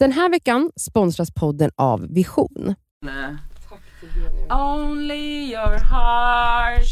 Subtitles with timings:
[0.00, 2.74] Den här veckan sponsras podden av Vision.
[4.50, 6.86] Only your heart.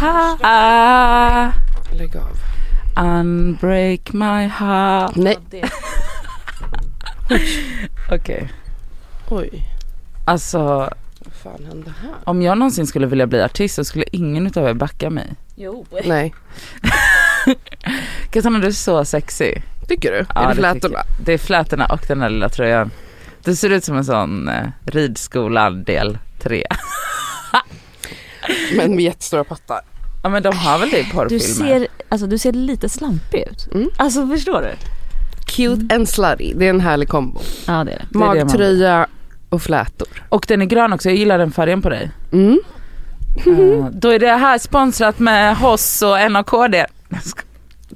[0.00, 1.52] Ha,
[1.92, 2.36] Lägg av.
[3.04, 5.16] unbreak my heart.
[5.16, 5.38] Nej.
[8.10, 8.52] Okej.
[9.30, 9.68] Oj,
[10.24, 10.58] Alltså
[11.24, 12.14] vad fan hände här?
[12.24, 15.34] om jag någonsin skulle vilja bli artist så skulle ingen utav er backa mig.
[15.54, 15.86] Jo.
[16.04, 16.34] Nej,
[18.30, 19.54] Katarina du är så sexy.
[19.94, 20.26] Tycker du?
[20.34, 20.98] Ja, är det flätorna?
[21.24, 22.90] Det är flätorna och den där lilla tröjan.
[23.44, 26.66] Du ser ut som en sån eh, ridskolan del 3.
[28.76, 29.80] Men med jättestora pattar.
[30.22, 31.78] Ja men de har väl det i Du porrfilmer?
[31.78, 33.68] ser, alltså, du ser lite slampig ut.
[33.74, 33.90] Mm.
[33.96, 34.74] Alltså förstår du?
[35.46, 37.40] Cute and slutty, det är en härlig kombo.
[37.66, 37.92] Ja det är det.
[37.92, 39.06] Det det Magtröja
[39.48, 40.08] och flätor.
[40.28, 42.10] Och den är grön också, jag gillar den färgen på dig.
[42.32, 42.60] Mm.
[43.36, 46.74] Eh, då är det här sponsrat med Hoss och NAKD.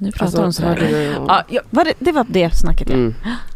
[0.01, 2.95] Nu pratar Alltså, hon hörde du- Ja, jag, Var det, det var det snacket ja.
[2.95, 3.13] Mm.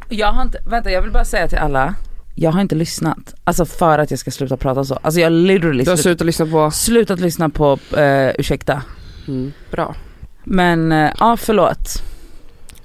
[0.10, 1.96] jag har inte, vänta jag vill bara säga till alla,
[2.36, 3.34] jag har inte lyssnat.
[3.44, 4.96] Alltså för att jag ska sluta prata så.
[4.96, 6.72] Alltså jag har literally Du har slut, slutat lyssna på...
[6.72, 8.82] slutat lyssna på uh, Ursäkta.
[9.28, 9.52] Mm.
[9.72, 9.96] Bra.
[10.44, 12.04] Men eh, ja förlåt.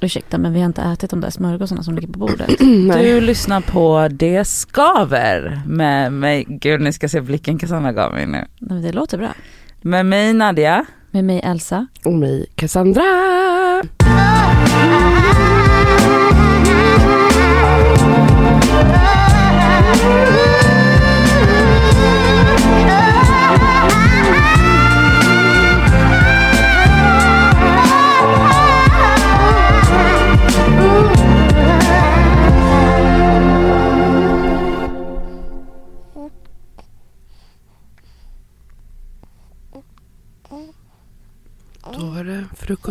[0.01, 2.49] Ursäkta men vi har inte ätit de där smörgåsarna som ligger på bordet.
[3.01, 8.27] Du lyssnar på Det skaver med mig, gud ni ska se blicken Cassandra gav mig
[8.27, 8.33] nu.
[8.33, 9.33] Nej, men det låter bra.
[9.81, 10.85] Med mig Nadia.
[11.17, 11.87] Med mig Elsa.
[12.05, 13.03] Och mig, Cassandra.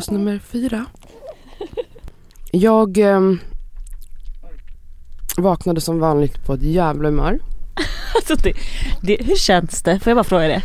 [0.06, 0.86] Frukost nummer fyra.
[2.52, 3.40] Jag ehm,
[5.38, 7.40] vaknade som vanligt på ett jävla humör.
[8.16, 8.54] Alltså det,
[9.02, 10.00] det, hur känns det?
[10.00, 10.62] Får jag bara fråga det?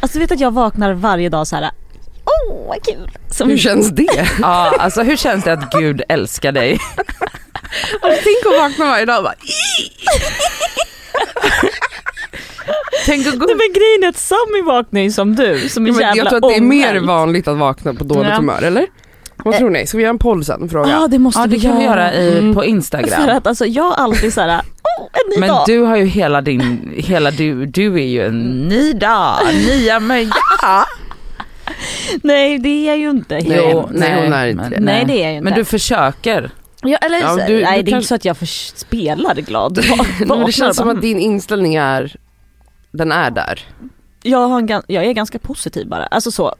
[0.00, 1.70] Alltså du vet att jag vaknar varje dag så här.
[2.24, 3.10] Åh vad kul!
[3.30, 4.28] Som, Hur känns det?
[4.40, 6.78] Ja alltså hur känns det att Gud älskar dig?
[8.02, 9.34] Tänk att vakna varje dag och bara
[13.06, 15.92] Tänk att gå Nej men grejen är att Sammy vaknar ju som du, som men
[15.94, 18.36] jävla Jag tror att det är mer vanligt att vakna på dåligt Ja.
[18.36, 18.86] humör, eller?
[19.44, 19.86] Vad tror ni?
[19.86, 20.68] Ska vi göra en poll sen?
[20.68, 20.90] Fråga.
[20.90, 22.54] Ja det måste Ja det vi kan vi göra i, Mm.
[22.54, 23.28] på För Instagram.
[23.36, 24.48] att alltså jag har alltid såhär,
[24.98, 25.64] åh en ny Men dag.
[25.66, 29.36] du har ju hela din, hela du, du är ju en ny dag,
[29.68, 30.84] nya möjligheter.
[32.22, 33.34] Nej det är jag ju inte.
[33.34, 34.80] Nej, Jo, nej, hon är inte men- det.
[34.80, 35.44] Nej det är jag ju inte.
[35.44, 36.50] Men du försöker.
[36.82, 39.76] ja, eller, Ja, du- nej du det är inte så att jag för, spelar glad.
[39.88, 42.16] Nej, men det känns som att din inställning är,
[42.92, 43.60] den är där.
[44.22, 46.54] jag, har en, jag är ganska positiv bara, alltså så.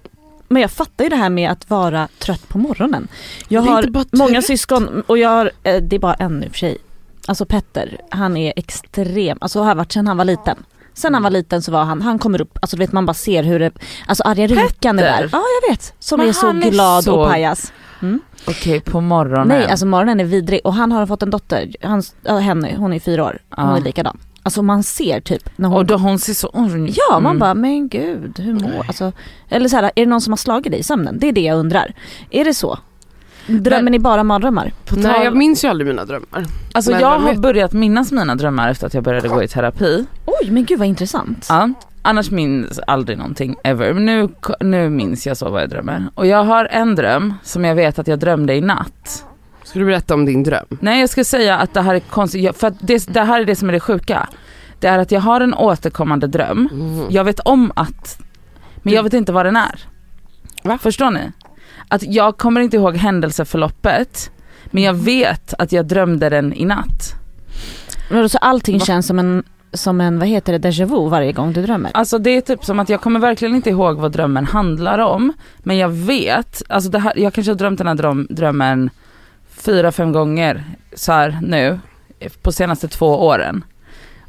[0.49, 3.09] Men jag fattar ju det här med att vara trött på morgonen.
[3.49, 6.79] Jag har många syskon och jag har, eh, det är bara en nu för sig.
[7.27, 10.57] Alltså Petter, han är extrem, alltså har varit sedan han var liten.
[10.95, 13.15] Sen han var liten så var han, han kommer upp, alltså du vet man bara
[13.15, 13.71] ser hur det,
[14.07, 15.29] alltså arga rikan är där.
[15.33, 17.73] Ja jag vet, som Men är så är glad så- och pajas.
[18.49, 19.49] Okej på morgonen.
[19.49, 23.01] Nej alltså morgonen är vidrig och han har fått en dotter, hans, henne, hon är
[23.01, 23.77] fyra år, hon Ja.
[23.77, 24.19] är likadan.
[24.43, 26.51] Alltså man ser typ när hon Och då hon ser så...
[27.09, 27.39] Ja man Mm.
[27.39, 29.13] bara men gud hur mår, alltså,
[29.49, 31.19] eller så här, är det någon som har slagit dig i sömnen?
[31.19, 31.93] Det är det jag undrar.
[32.31, 32.79] Är det så?
[33.47, 34.73] Drömmer Men- ni bara mardrömmar?
[34.97, 36.45] Nej jag minns ju aldrig mina drömmar.
[36.73, 40.07] Alltså men jag har börjat minnas mina drömmar efter att jag började gå i terapi.
[40.27, 41.47] Oj men gud vad intressant.
[41.49, 41.71] Ja.
[42.03, 43.93] Annars minns aldrig någonting ever.
[43.93, 44.29] Men nu,
[44.61, 46.05] nu minns jag så vad jag drömmer.
[46.15, 49.25] Och jag har en dröm som jag vet att jag drömde i natt.
[49.65, 50.67] Ska du berätta om din dröm?
[50.81, 53.45] Nej jag ska säga att det här är konstigt, för att det, det här är
[53.45, 54.29] det som är det sjuka.
[54.81, 56.69] Det är att jag har en återkommande dröm.
[56.73, 57.07] Mm.
[57.11, 58.19] Jag vet om att,
[58.83, 59.81] men jag vet inte vad den är.
[60.63, 60.79] Va?
[60.83, 61.33] Förstår ni?
[61.89, 64.31] Att jag kommer inte ihåg händelseförloppet,
[64.71, 67.15] men jag vet att jag drömde den i natt.
[68.11, 68.85] Men Så allting Va?
[68.85, 69.43] känns som en,
[69.73, 71.91] som en, vad heter det, déjà vu varje gång du drömmer?
[71.95, 75.33] Alltså det är typ som att jag kommer verkligen inte ihåg vad drömmen handlar om,
[75.59, 78.91] men jag vet, alltså det här, jag kanske har drömt den här dröm, drömmen
[79.57, 80.65] fyra, fem gånger
[80.95, 81.79] så här nu,
[82.43, 83.65] på senaste två åren.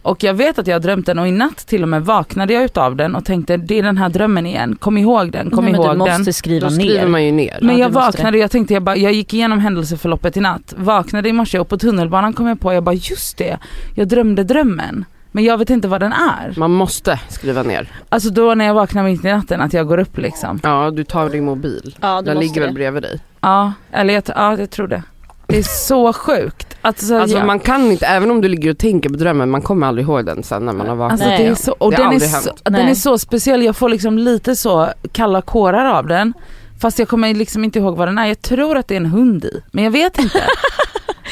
[0.02, 2.54] Och jag vet att jag har drömt den och i natt till och med vaknade
[2.54, 5.64] jag utav den och tänkte det är den här drömmen igen, kom ihåg den, kom
[5.66, 6.34] Nej, men ihåg du måste den.
[6.34, 7.08] skriva Då skriver ner.
[7.08, 7.60] man ju ner.
[7.62, 10.74] Men Ja, jag vaknade och jag tänkte, jag, bara, jag gick igenom händelseförloppet i natt,
[10.78, 13.58] vaknade i morse och på tunnelbanan kom jag på, jag bara just det,
[13.96, 15.06] jag drömde drömmen.
[15.32, 16.54] Men jag vet inte vad den är.
[16.58, 17.88] Man måste skriva ner.
[18.10, 20.60] Alltså då när jag vaknar mitt i natten att jag går upp liksom.
[20.64, 21.96] Ja du tar din mobil.
[22.02, 22.74] Ja, du Den ligger väl det.
[22.76, 23.20] bredvid dig.
[23.42, 25.04] Ja, eller jag, ja, jag tror det.
[25.48, 26.68] Det är så sjukt.
[26.82, 29.88] Alltså, Alltså man kan inte, även om du ligger och tänker på drömmen, man kommer
[29.88, 31.22] aldrig ihåg den sen när man har vaknat.
[31.22, 33.90] alltså det är så, och Det den, är så, den är så speciell, jag får
[33.90, 36.34] liksom lite så kalla kårar av den.
[36.82, 38.26] Fast jag kommer liksom inte ihåg vad den är.
[38.26, 40.44] Jag tror att det är en hund i, men jag vet inte.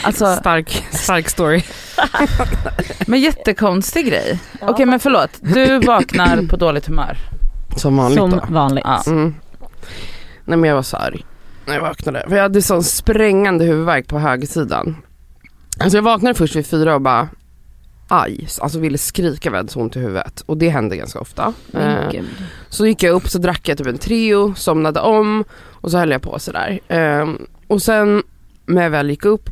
[0.03, 1.63] Alltså, Stark, stark story.
[3.07, 4.39] men jättekonstig grej.
[4.61, 7.17] Okej men förlåt, du vaknar på dåligt humör.
[7.77, 8.41] Som vanligt Som då.
[8.49, 8.83] vanligt.
[8.87, 9.01] Ja.
[9.07, 9.35] Mm.
[10.45, 11.25] Nej men jag var så arg
[11.71, 12.23] när jag vaknade.
[12.27, 14.95] För jag hade sån sprängande huvudvärk på högersidan.
[15.79, 17.29] Alltså jag vaknade först vid fyra och bara
[18.07, 20.43] aj, alltså ville skrika vad jag hade så ont i huvudet.
[20.45, 21.53] Och det hände ganska ofta.
[21.73, 22.23] Eh.
[22.69, 26.11] Så gick jag upp så drack jag typ en Treo, somnade om och så höll
[26.11, 26.79] jag på sådär.
[26.89, 28.23] Um, och sen
[28.65, 29.49] när jag väl gick upp,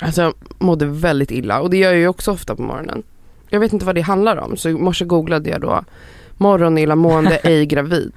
[0.00, 3.02] alltså jag mådde väldigt illa och det gör jag ju också ofta på morgonen.
[3.48, 5.84] Jag vet inte vad det handlar om så i morse googlade jag då
[6.36, 8.12] morgon illamående ej gravid.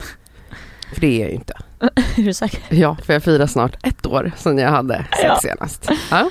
[0.93, 1.53] För det är jag ju inte.
[2.17, 2.59] Är du säker?
[2.69, 5.39] Ja, för jag firar snart ett år sedan jag hade sex Ja.
[5.41, 5.89] senast.
[6.11, 6.29] Ja,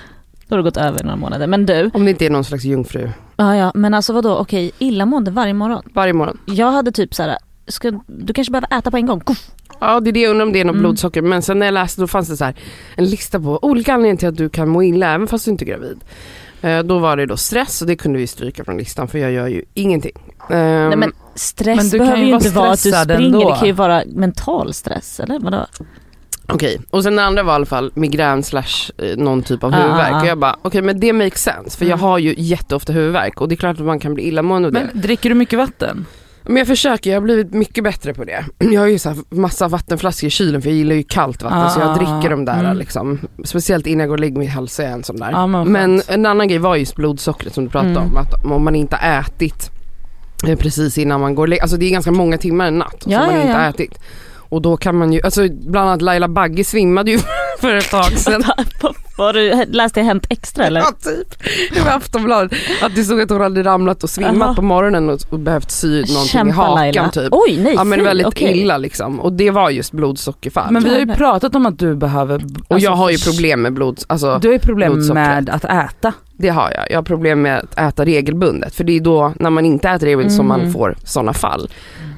[0.48, 1.46] Då har det gått över några månader.
[1.46, 3.10] Men du, om det inte är någon slags jungfru.
[3.36, 5.82] ja ja men alltså vadå okej illamående varje morgon.
[5.94, 6.38] Varje morgon.
[6.46, 9.20] Jag hade typ så här, ska, du kanske behöver äta på en gång.
[9.20, 9.50] Kuff.
[9.80, 10.82] Ja det är det jag undrar om det är något Mm.
[10.82, 11.22] blodsocker.
[11.22, 12.54] Men sen när jag läste då fanns det så här
[12.96, 15.64] en lista på olika anledningar till att du kan må illa även fast du inte
[15.64, 16.00] är gravid.
[16.62, 19.32] Eh, då var det då stress och det kunde vi stryka från listan för jag
[19.32, 20.12] gör ju ingenting.
[20.50, 23.50] Ehm, Nej men stress Men du behöver kan ju inte vara att du springer, ändå.
[23.50, 25.66] det kan ju vara mental stress eller vadå?
[26.46, 29.74] Okej, och sen den andra var i alla fall migrän slash eh, någon typ av
[29.74, 30.12] Ah, huvudvärk.
[30.12, 30.20] ah, ah.
[30.22, 32.04] Och jag bara, okej men det makes sense för jag Mm.
[32.04, 34.88] har ju jätteofta huvudvärk och det är klart att man kan bli illamående av det.
[34.92, 36.06] Men dricker du mycket vatten?
[36.42, 38.44] Men jag försöker, jag har blivit mycket bättre på det.
[38.58, 41.70] Jag har ju så här massa vattenflaskor i kylen för jag gillar ju kallt vatten
[41.70, 42.76] så jag Ah, dricker de där mm.
[42.76, 43.18] liksom.
[43.44, 45.30] Speciellt innan jag går och lägger mig i hälsa är en sån där.
[45.30, 48.02] Ja, men men en annan grej var just blodsockret som du pratade Mm.
[48.02, 48.16] om.
[48.16, 49.70] Att om man inte har ätit
[50.42, 53.18] precis innan man går och lägger Alltså det är ganska många timmar en natt Ja,
[53.18, 53.58] som man ja, inte ja.
[53.62, 53.98] har ätit.
[54.48, 57.18] Och då kan man ju, alltså bland annat Laila Bagge svimmade ju
[57.60, 58.42] för ett tag sedan.
[59.18, 60.80] Var du, läste jag Hänt Extra eller?
[60.80, 61.42] Ja typ,
[61.74, 62.52] det var Aftonbladet.
[62.82, 65.88] Att det stod att hon hade ramlat och svimmat på morgonen och, och behövt sy
[65.88, 67.08] någonting i Kämpa hakan Laila.
[67.08, 67.28] typ.
[67.30, 68.58] Oj nej Ja men väldigt okej.
[68.58, 69.20] illa liksom.
[69.20, 70.72] Och det var just blodsockerfall.
[70.72, 72.34] Men vi har ju pratat om att du behöver...
[72.34, 75.64] och alltså, jag har ju problem med blod, alltså Du har ju problem med att
[75.64, 76.12] äta.
[76.38, 76.90] det har jag.
[76.90, 78.74] Jag har problem med att äta regelbundet.
[78.74, 80.60] För det är då när man inte äter regelbundet som Mm.
[80.62, 81.70] man får sådana fall.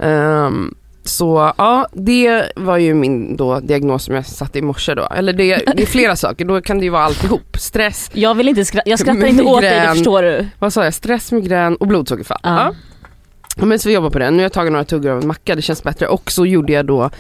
[0.03, 0.75] Ehm,
[1.05, 5.06] så ja, det var ju min då diagnos som jag satte i morse då.
[5.06, 7.56] Eller det, det är flera saker, då kan det ju vara alltihop.
[7.58, 9.94] Stress, Jag vill inte skratta, jag skrattar inte åt dig det Migrän.
[9.94, 10.47] förstår du.
[10.58, 10.94] vad sa jag?
[10.94, 12.41] Stress, migrän och blodsockerfall.
[12.43, 12.50] Ja.
[12.64, 12.75] Ja.
[13.56, 14.31] Ja, Men så vi jobbar på det.
[14.31, 16.06] Nu har jag tagit några tuggar av en macka, det känns bättre.
[16.06, 17.11] Och så gjorde jag då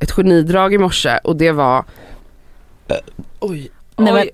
[0.00, 1.84] ett genidrag i morse och det var
[3.40, 3.70] Oj.
[3.98, 4.30] Nej, men, Oj,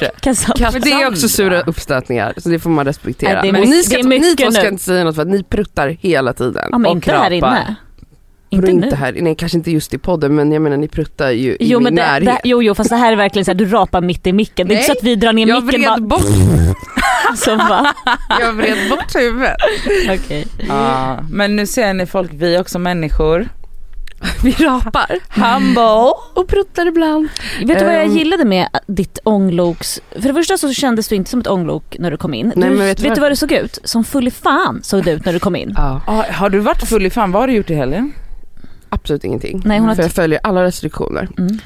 [0.00, 0.70] det.
[0.72, 3.42] Men det är också sura uppstötningar så det får man respektera.
[3.42, 4.68] Nej, det är ni, ska, det är mycket ni två ska nu.
[4.68, 6.68] inte säga något för att ni pruttar hela tiden.
[6.72, 7.32] Ja men och inte här krapar.
[7.56, 7.74] inne.
[8.52, 8.94] Inte, Inte nu.
[8.96, 11.78] här, nej kanske inte just i podden men jag menar ni pruttar ju i Jo
[11.78, 12.24] min men det, närhet.
[12.42, 14.68] det, jo jo fast det här är verkligen så här, du rapar mitt i micken.
[14.68, 16.26] Det är inte så Nej, att vi drar ner jag micken vred bara, bort,
[17.36, 17.94] så va?
[18.40, 19.56] jag vred bort huvudet.
[20.10, 20.46] Okej.
[20.68, 23.48] Ja, men nu ser ni folk, vi är också människor.
[24.42, 25.18] Vi rapar.
[25.28, 26.12] Humble.
[26.34, 27.28] Och pruttar ibland.
[27.64, 28.16] Vet du vad jag Ehm.
[28.16, 32.10] gillade med ditt ångloks, för det första så kändes du inte som ett ånglok när
[32.10, 32.52] du kom in.
[32.56, 33.78] Nej, du, men vet du vet vad- du vad du såg ut?
[33.84, 35.74] Som full i fan såg du ut när du kom in.
[35.76, 36.00] Ja.
[36.06, 37.32] Ah, har du varit full i fan?
[37.32, 38.12] Vad har du gjort i helgen?
[38.88, 39.62] Absolut ingenting.
[39.64, 41.28] Nej, hon har för jag följer alla restriktioner.
[41.38, 41.58] Mm.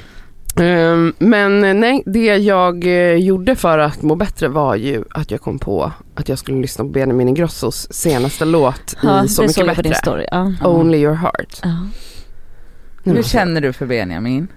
[0.59, 5.31] Ehm, men eh, nej, det jag eh, gjorde för att må bättre var ju att
[5.31, 9.41] jag kom på att jag skulle lyssna på Benjamin Ingrossos senaste låt Ja, i Så
[9.41, 9.93] mycket bättre.
[9.95, 10.25] story.
[10.31, 10.51] Ja.
[10.63, 11.59] Only your heart.
[11.63, 11.69] Ja.
[13.05, 14.47] Hur känner du för Benjamin?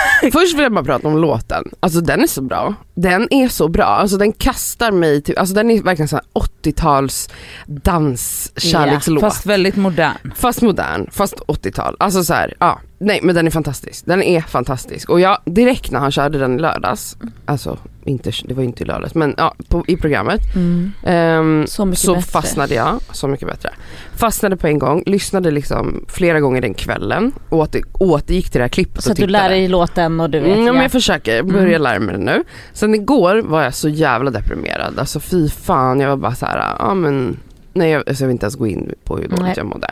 [0.32, 1.64] Först vill jag bara prata om låten.
[1.80, 2.74] Alltså den är så bra.
[2.94, 3.84] Den är så bra.
[3.84, 6.24] Alltså den kastar mig till, alltså den är verkligen så här
[6.62, 7.28] 80-tals
[7.66, 9.20] danskärlekslåt.
[9.20, 10.32] Fast väldigt modern.
[10.36, 11.96] Fast modern, fast 80-tal.
[11.98, 12.80] Alltså så här, ja.
[13.02, 14.06] Nej men den är fantastisk.
[14.06, 15.10] Den är fantastisk.
[15.10, 18.86] Och jag, direkt när han körde den i lördags, alltså inte, det var inte i
[18.86, 20.40] lördags men ja, på, i programmet.
[20.54, 20.92] Mm.
[21.04, 23.70] ehm, Så så fastnade jag, så mycket bättre.
[24.16, 28.68] Fastnade på en gång, lyssnade liksom flera gånger den kvällen, åter, återgick till det här
[28.68, 29.42] klippet Så och att du tittade.
[29.42, 30.48] lär dig låten och du vet.
[30.48, 30.82] Mm, ja, men ja.
[30.82, 31.82] jag försöker, börja Mm.
[31.82, 32.44] lära mig det nu.
[32.72, 36.76] Sen igår var jag så jävla deprimerad, alltså fy fan, jag var bara så här,
[36.78, 37.36] ja men,
[37.72, 39.54] nej jag, alltså, jag vill inte ens gå in på hur dåligt Nej.
[39.56, 39.90] jag mådde.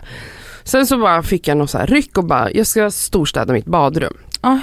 [0.65, 3.67] Sen så bara fick jag någon så här ryck och bara, jag ska storstäda mitt
[3.67, 4.15] badrum.
[4.43, 4.61] Oj.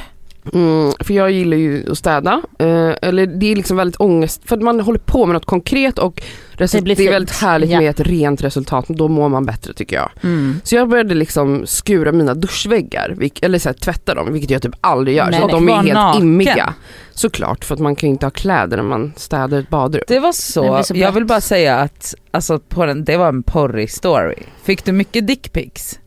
[0.54, 4.56] Mm, för jag gillar ju att städa, eh, eller det är liksom väldigt ångest, för
[4.58, 6.22] att man håller på med något konkret och
[6.58, 7.80] Det blir det är väldigt härligt Ja.
[7.80, 10.10] med ett rent resultat, då mår man bättre tycker jag.
[10.24, 10.60] Mm.
[10.64, 14.76] Så jag började liksom skura mina duschväggar, eller så här, tvätta dem, vilket jag typ
[14.82, 15.30] aldrig gör.
[15.32, 15.56] Nej, så nej.
[15.56, 16.22] de är helt naken.
[16.22, 16.74] immiga.
[17.14, 20.04] Såklart, för att man kan ju inte ha kläder när man städar ett badrum.
[20.08, 23.18] Det var Det så, blir så jag vill bara säga att alltså, på den, det
[23.18, 24.36] var en porrig story.
[24.64, 26.00] Fick du mycket dickpics?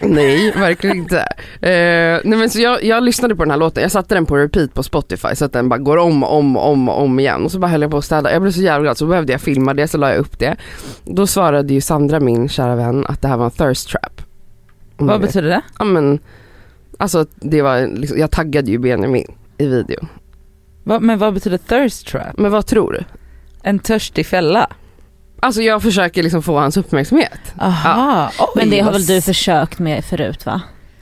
[0.00, 1.18] Nej, verkligen inte.
[1.60, 4.36] Eh, nej men så jag, jag lyssnade på den här låten, jag satte den på
[4.36, 7.44] repeat på Spotify så att den bara går om och om och om om igen.
[7.44, 8.32] Och så bara höll jag på att städa.
[8.32, 10.56] Jag blev så jävla glad så behövde jag filma det så la jag upp det.
[11.04, 14.22] Då svarade ju Sandra, min kära vän, att det här var en thirst trap.
[14.96, 15.62] Om Vad betyder det?
[15.78, 16.18] Ja men,
[16.98, 20.06] alltså det var liksom, jag taggade ju Benjamin i video.
[20.84, 22.38] Va, men vad betyder thirst trap?
[22.38, 23.04] Men vad tror du?
[23.62, 24.70] En törstig fälla?
[25.40, 27.40] Alltså jag försöker liksom få hans uppmärksamhet.
[27.58, 30.60] Aha, oj, Men det har väl du försökt med förut va?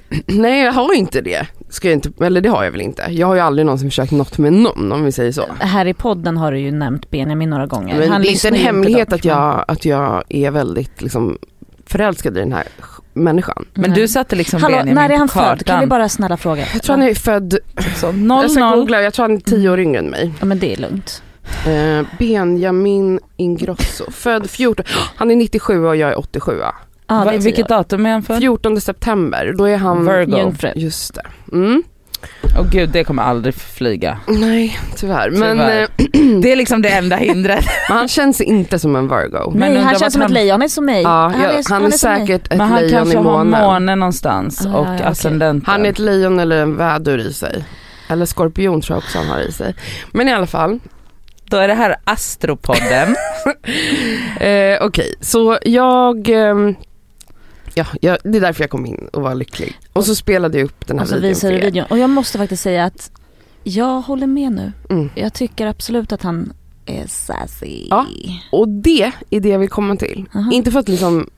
[0.26, 1.47] Nej jag har inte det.
[1.71, 3.07] Ska jag inte, eller det har jag väl inte.
[3.11, 5.45] Jag har ju aldrig någonsin försökt något med någon om vi säger så.
[5.61, 8.09] Här i podden har du ju nämnt Benjamin några gånger.
[8.09, 11.38] Men det är inte en hemlighet dock, att jag, att jag är väldigt liksom
[11.87, 12.64] förälskad i den här
[13.12, 13.64] människan.
[13.75, 14.00] Men Nej.
[14.00, 15.66] du satte liksom Hallå, Benjamin när är han på född?
[15.66, 16.64] Kan vi bara snälla fråga?
[16.73, 17.59] Jag tror han är född,
[17.97, 20.33] Så jag 0 ska 0 googla, jag tror han är tio år yngre än mig.
[20.40, 21.23] Ja men det är lugnt.
[21.67, 24.85] Eh, Benjamin Ingrosso, född 14,
[25.17, 26.59] han är 97 och jag är 87.
[26.61, 26.75] Ja,
[27.07, 28.37] det är Va, vilket datum är han för?
[28.38, 30.38] 14 september, då är han Virgo.
[30.38, 30.73] Jungfru.
[30.76, 31.23] Just det.
[31.52, 31.83] Mm.
[32.59, 34.19] Åh gud det kommer aldrig flyga.
[34.26, 35.31] Nej, tyvärr.
[35.31, 35.83] Men Tyvärr.
[35.83, 37.64] eh, Det är liksom det enda hindret.
[37.88, 39.50] men han känns inte som en Virgo.
[39.55, 41.02] Men Nej han känns som han- ett lejon, han är som mig.
[41.02, 41.93] Ja, jag, han, är, som mig.
[41.93, 43.61] säkert ett Men han lejon kanske i har månen.
[43.62, 45.67] månen någonstans Ah, och ja, ascendenten.
[45.73, 47.64] Han är ett lejon eller en vädur i sig.
[48.09, 49.75] Eller skorpion tror jag också han har i sig.
[50.12, 50.78] Men i alla fall.
[51.50, 53.17] Då är det här Astropodden.
[54.40, 56.28] Eh, Okej, så jag...
[56.28, 56.75] ehm,
[57.75, 59.78] ja, jag, det är därför jag kom in och var lycklig.
[59.93, 61.61] Och så spelade jag upp den här Och så videon visar för er.
[61.64, 61.87] videon.
[61.90, 63.11] Och jag måste faktiskt säga att
[63.64, 64.73] jag håller med nu.
[64.90, 65.11] Mm.
[65.14, 66.52] Jag tycker absolut att han
[66.87, 67.87] är sassy.
[67.90, 68.07] Ja.
[68.52, 70.26] Och det är det jag vill komma till.
[70.35, 70.52] Aha.
[70.52, 71.31] Inte för att liksom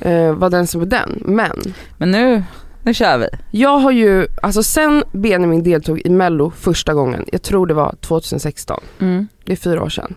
[0.00, 2.42] eh, vara den som är den, men Men nu,
[2.84, 3.28] nu kör vi.
[3.50, 7.94] jag har ju, alltså sen Benjamin deltog i mello första gången, jag tror det var
[8.00, 9.28] 2016, Mm.
[9.44, 10.14] det är fyra år sedan.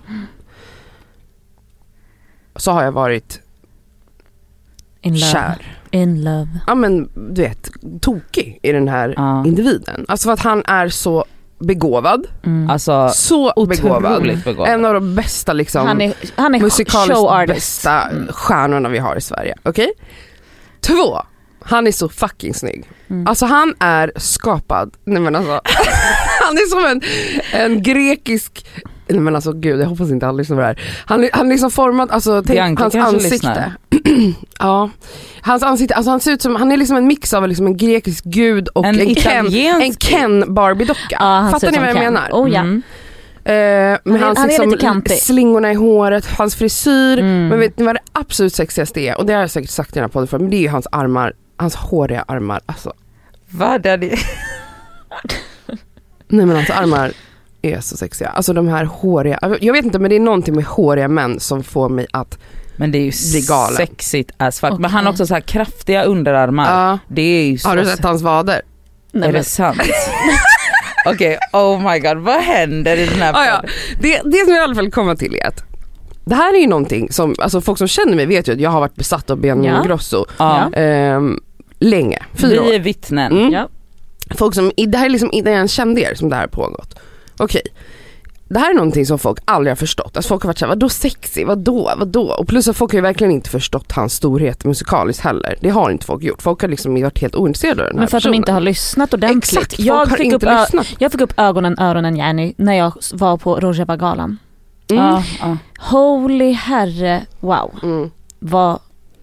[2.55, 3.39] Så har jag varit
[5.01, 5.31] In love.
[5.31, 5.77] kär.
[5.91, 6.47] In love.
[6.67, 7.69] Ja men du vet,
[8.01, 9.45] tokig i den här Ja.
[9.45, 10.05] individen.
[10.07, 11.25] Alltså för att han är så
[11.59, 12.69] begåvad, Mm.
[12.69, 14.24] Alltså så begåvad.
[14.24, 14.67] begåvad.
[14.69, 18.27] En av de bästa liksom han är, han är musikaliskt bästa Mm.
[18.33, 19.55] stjärnorna vi har i Sverige.
[19.63, 19.91] Okej?
[20.81, 21.21] Två,
[21.69, 22.89] han är så fucking snygg.
[23.09, 23.27] Mm.
[23.27, 25.51] Alltså han är skapad, nej men alltså,
[26.41, 27.01] han är som en,
[27.62, 28.65] en grekisk,
[29.07, 30.81] nej men alltså gud jag hoppas inte han lyssnar på det här.
[31.05, 33.74] Han, han liksom formad, alltså tänk hans ansikte.
[34.59, 34.89] ja,
[35.41, 37.77] hans ansikte, alltså han ser ut som, han är liksom en mix av liksom en
[37.77, 41.17] grekisk gud och En en, Ken, en Ken Barbie-docka.
[41.19, 42.13] Han Fattar ni vad jag Ken.
[42.13, 42.29] menar?
[42.31, 42.59] Oh ja.
[42.59, 42.81] Mm.
[43.43, 45.17] Eh, med Han hans han är liksom lite kantig.
[45.17, 47.19] slingorna i håret, hans frisyr.
[47.19, 47.47] Mm.
[47.47, 49.17] Men vet ni vad det absolut sexigaste är?
[49.17, 50.69] Och det har jag säkert sagt i den här podden förut, men det är ju
[50.69, 52.62] hans armar, hans håriga armar.
[52.66, 52.94] Alltså,
[53.50, 54.16] Vad är det?
[56.28, 57.12] nej men hans armar
[57.62, 58.30] är så sexiga.
[58.30, 61.64] Alltså de här håriga, jag vet inte men det är någonting med håriga män som
[61.64, 62.38] får mig att,
[62.76, 63.12] Men det är ju
[63.78, 64.70] sexigt as fuck.
[64.72, 64.92] Men Okej.
[64.92, 66.90] han har också så här kraftiga underarmar.
[66.90, 67.00] ja.
[67.08, 68.62] Det är ju så har du sett hans vader?
[69.12, 69.82] Nej, Är men, det sant?
[71.06, 73.64] Okej, oh my god, vad händer i den här Ah, ja.
[74.02, 75.64] det, det som jag i alla fall kommer till är att
[76.26, 78.70] det här är ju någonting som, alltså folk som känner mig vet ju att jag
[78.70, 79.84] har varit besatt av Benjamin Ja.
[79.84, 80.70] Grosso Ja.
[80.74, 81.40] ehm,
[81.79, 83.31] länge, fyra Vi är vittnen.
[83.31, 83.53] Mm.
[83.53, 83.69] ja.
[84.38, 86.48] Folk som, det här är liksom innan jag ens kände er som det här har
[86.48, 87.00] pågått.
[87.38, 87.62] Okej.
[88.50, 90.17] Det här är någonting som folk aldrig har förstått.
[90.17, 92.36] Alltså folk har varit såhär, vadå sexy, vadå, vadå?
[92.39, 95.57] Och plus att folk har ju verkligen inte förstått hans storhet musikaliskt heller.
[95.62, 96.41] Det har inte folk gjort.
[96.41, 98.36] Folk har liksom varit helt ointresserade av den här Men för att de personen.
[98.36, 99.43] inte har lyssnat ordentligt.
[99.43, 100.88] Exakt, folk jag, har fick inte upp, lyssnat.
[101.00, 104.38] jag fick upp ögonen, öronen Jenny när jag var på Rojava-galan.
[104.89, 105.03] Mm.
[105.03, 105.57] Ja, ja.
[105.79, 107.79] Holy herre, wow.
[107.84, 108.12] Mm.
[108.39, 108.79] Vad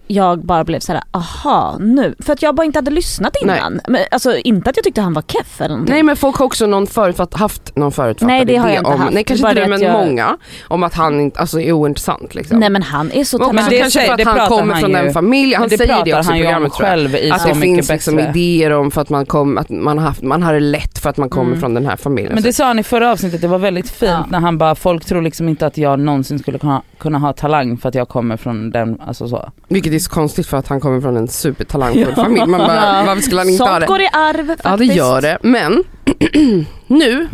[0.07, 2.15] jag bara blev såhär, aha nu.
[2.19, 3.81] För att jag bara inte hade lyssnat innan.
[3.87, 5.93] Men, alltså inte att jag tyckte han var keff eller någonting.
[5.93, 8.81] Nej men folk har också någon förutfatt, haft någon förutfattad Nej, det har idé jag
[8.81, 9.13] inte om, haft.
[9.13, 11.71] nej kanske Bara inte du det men jag- många, om att han inte, alltså är
[11.71, 12.59] ointressant liksom.
[12.59, 13.81] Nej men han är så också Men det talang.
[13.81, 16.13] kanske säger- för att han kommer han från ju- den familjen, han det säger det
[16.17, 16.91] också han i programmet tror jag.
[16.97, 19.69] själv i Att Så det mycket finns liksom idéer om för att man, kom, att
[19.69, 21.59] man, har haft, man har det lätt för att man kommer Mm.
[21.59, 22.33] från den här familjen.
[22.33, 24.25] Men det sa han i förra avsnittet, det var väldigt fint Ja.
[24.29, 27.77] när han bara, folk tror liksom inte att jag någonsin skulle kunna, kunna ha talang
[27.77, 29.49] för att jag kommer från den, alltså så.
[29.67, 32.23] Vilket är så konstigt för att han kommer från en supertalangfull Ja.
[32.23, 32.45] familj.
[32.45, 33.87] Man bara, varför skulle han inte ha Sånt det?
[33.87, 34.65] går i arv faktiskt.
[34.65, 35.83] Ja det gör det, men
[36.87, 37.27] nu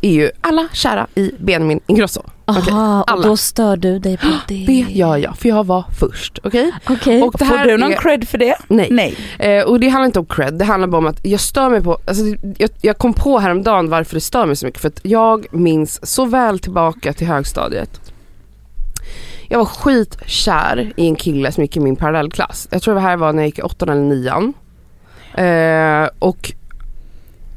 [0.00, 2.22] är ju alla kära i Benjamin Ingrosso.
[2.46, 3.28] Okej, Aha, och alla.
[3.28, 4.64] då stör du dig på det.
[4.66, 6.38] Det gör jag, för jag var först.
[6.44, 6.72] Okej?
[6.90, 7.22] Okej.
[7.22, 8.54] Och det Får här du någon är, cred för det?
[8.68, 8.88] Nej.
[8.90, 9.16] Nej.
[9.38, 11.82] Eh, och det handlar inte om cred, det handlar bara om att jag stör mig
[11.82, 12.24] på, alltså,
[12.58, 14.80] jag, jag kom på häromdagen varför det stör mig så mycket.
[14.80, 18.00] För att jag minns så väl tillbaka till högstadiet.
[19.48, 22.68] Jag var skitkär i en kille som gick i min parallellklass.
[22.70, 24.52] Jag tror det här var när jag gick i åttan eller nian.
[25.34, 26.52] Eh, och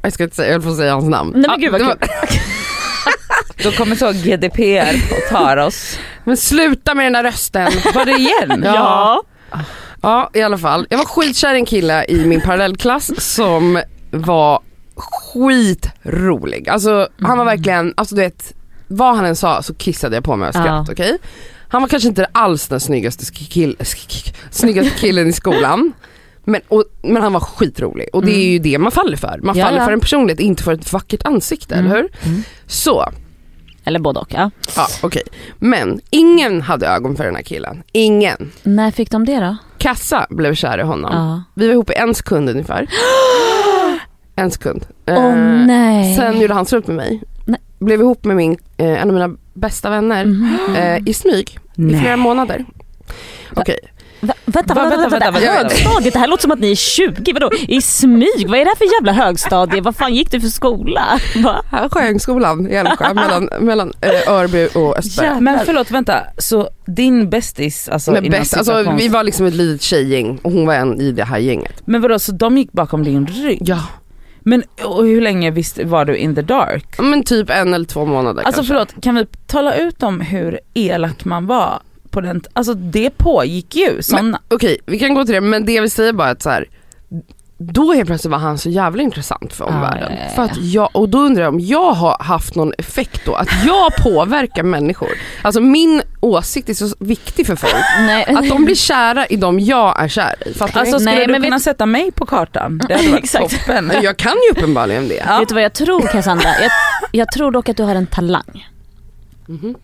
[0.02, 1.32] jag ska inte säga, jag höll på att säga hans namn.
[1.36, 1.96] Nej, men gud, vad var-
[3.62, 5.98] Då kommer så GDPR och tar oss.
[6.24, 7.72] Men sluta med den där rösten.
[7.94, 8.62] Var det igen?
[8.64, 9.22] Ja.
[10.02, 10.86] Ja i alla fall.
[10.90, 14.60] Jag var skitkär i en kille i min parallellklass som var
[14.96, 16.68] skitrolig.
[16.68, 18.54] Alltså han var verkligen, alltså du vet
[18.88, 20.92] vad han än sa så kissade jag på mig av skratt Ja.
[20.92, 21.18] okej.
[21.68, 23.76] Han var kanske inte alls den snyggaste, kill,
[24.50, 25.92] snyggaste killen i skolan.
[26.44, 28.52] Men, och, men han var skitrolig och det är Mm.
[28.52, 29.40] ju det man faller för.
[29.42, 29.84] Man Ja, faller ja.
[29.84, 31.86] för en personlighet, inte för ett vackert ansikte, Mm.
[31.86, 32.08] eller hur?
[32.30, 32.42] Mm.
[32.66, 33.08] Så,
[33.84, 34.50] Eller både och ja.
[34.76, 35.22] ja okej.
[35.58, 37.82] Men ingen hade ögon för den här killen.
[37.92, 38.50] Ingen.
[38.62, 39.56] När fick de det då?
[39.78, 41.10] Kassa blev kär i honom.
[41.14, 41.42] Ja.
[41.54, 42.86] Vi var ihop i en sekund ungefär.
[44.36, 44.86] en sekund.
[45.08, 45.34] Åh Eh,
[45.66, 46.16] nej.
[46.16, 47.22] Sen gjorde han slut med mig.
[47.44, 47.60] Nej.
[47.78, 50.58] Blev ihop med min, eh, en av mina bästa vänner Mhm.
[50.76, 52.64] eh, i smyg i flera månader.
[53.54, 53.78] Okej,
[54.20, 55.62] Va, vänta, Va, vänta, vänta, vänta, vänta, vänta.
[55.74, 57.50] högstadiet, det här låter som att ni är 20, vadå?
[57.68, 59.80] I smyg, vad är det här för jävla högstadie?
[59.80, 61.20] Vad fan gick du för skola?
[61.44, 61.62] Va?
[61.70, 65.28] här Sjöängsskolan i Älvsjö mellan, mellan eh, Örby och Östberga.
[65.28, 65.40] Jävlar.
[65.40, 69.82] Men förlåt vänta, så din bästis alltså, Men bäst, alltså, vi var liksom ett litet
[69.82, 71.82] tjejgäng och hon var en i det här gänget.
[71.84, 73.58] Men vadå så de gick bakom din rygg?
[73.64, 73.78] Ja.
[74.48, 76.84] Men och hur länge visste, var du in the dark?
[76.98, 78.74] Men typ en eller två månader Alltså kanske.
[78.74, 83.76] förlåt, kan vi tala ut om hur elak man var på den, alltså det pågick
[83.76, 84.40] ju såna.
[84.48, 86.66] Okej, vi kan gå till det men det jag vill säga bara att så här,
[87.60, 90.12] då helt plötsligt var han så jävla intressant för omvärlden.
[90.28, 90.34] ja.
[90.34, 93.48] För att jag, och då undrar jag om jag har haft någon effekt då, att
[93.66, 95.08] jag påverkar människor.
[95.42, 97.74] Alltså min åsikt är så viktig för folk.
[97.98, 98.24] Nej.
[98.24, 100.54] Att de blir kära i dem jag är kär i.
[100.54, 102.80] Fattar Alltså skulle Nej, du men kunna vet- sätta mig på kartan?
[102.88, 103.32] Det hade varit
[103.66, 103.92] toppen.
[104.02, 105.22] Jag kan ju uppenbarligen det.
[105.26, 105.38] Ja.
[105.38, 106.48] Vet du vad jag tror Cassandra?
[106.62, 106.70] Jag,
[107.12, 108.68] jag tror dock att du har en talang.
[109.46, 109.74] Mhm.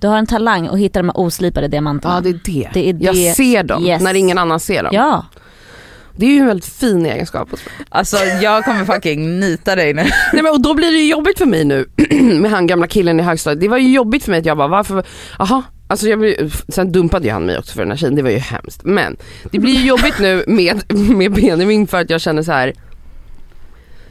[0.00, 2.14] Du har en talang att hitta de här oslipade diamanterna.
[2.14, 2.68] Ja det är det.
[2.74, 3.34] Det är Jag det.
[3.36, 4.02] ser dem Yes.
[4.02, 4.92] när ingen annan ser dem.
[4.94, 5.24] Ja.
[6.18, 7.74] Det är ju en väldigt fin egenskap hos mig.
[7.88, 10.02] Alltså jag kommer fucking nita dig nu.
[10.32, 11.86] Nej, men, och då blir det ju jobbigt för mig nu
[12.40, 13.60] med han gamla killen i högstadiet.
[13.60, 15.04] Det var ju jobbigt för mig att jag bara varför,
[15.38, 15.62] aha.
[15.88, 18.30] Alltså jag blir, sen dumpade ju han mig också för den här tjejen, det var
[18.30, 18.80] ju hemskt.
[18.84, 19.16] Men
[19.50, 22.72] det blir ju jobbigt nu med, med Benjamin för att jag känner så här.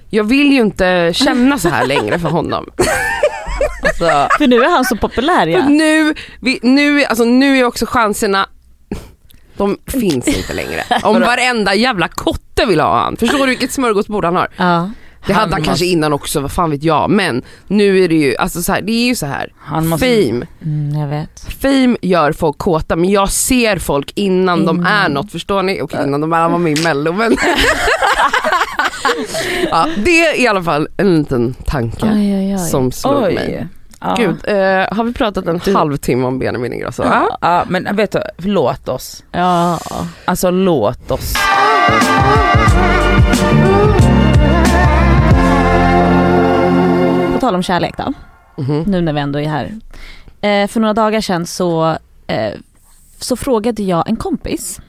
[0.09, 2.65] Jag vill ju inte känna så här längre för honom.
[3.83, 5.67] Alltså, För nu är han så populär ja.
[5.69, 8.49] nu, vi, nu, alltså nu är också chanserna
[9.57, 10.83] de finns inte längre.
[11.03, 13.17] Om varenda jävla kotte vill ha han.
[13.17, 14.47] Förstår du vilket smörgåsbord han har?
[14.57, 14.89] ja.
[15.27, 17.09] Det hade han kanske innan också, vad fan vet jag.
[17.09, 19.53] Men nu är det ju, alltså så här, det är ju så här.
[19.59, 21.39] Han måste, Fame, Mm, jag vet.
[21.61, 24.93] fame gör folk kåta men jag ser folk innan de Innan.
[24.93, 25.81] är något, förstår ni?
[25.81, 27.37] Och innan de är var med i mello men
[29.71, 32.57] ja, Det är i alla fall en liten tanke Oj, oj, oj.
[32.69, 33.67] som slog mig.
[34.01, 34.15] Ja.
[34.17, 34.55] Gud, eh,
[34.97, 37.03] har vi pratat en Du- halvtimme om Benjamin Ingrosso?
[37.03, 37.37] Ja.
[37.41, 39.23] Ja, men vet du, låt oss.
[39.31, 39.79] Ja.
[40.25, 41.33] Alltså låt oss.
[47.33, 48.13] På tal om kärlek då,
[48.63, 48.81] Mhm.
[48.87, 49.73] nu när vi ändå är här.
[50.41, 52.53] Eh, för några dagar sedan så, eh,
[53.19, 54.79] så frågade jag en kompis.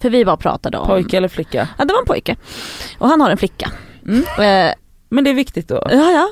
[0.00, 0.86] För vi bara pratade om...
[0.86, 1.68] Pojke eller flicka?
[1.78, 2.36] Ja det var en pojke.
[2.98, 3.70] Och han har en flicka.
[4.06, 4.24] Mm.
[5.12, 5.82] Men det är viktigt då.
[5.90, 6.28] ja ja.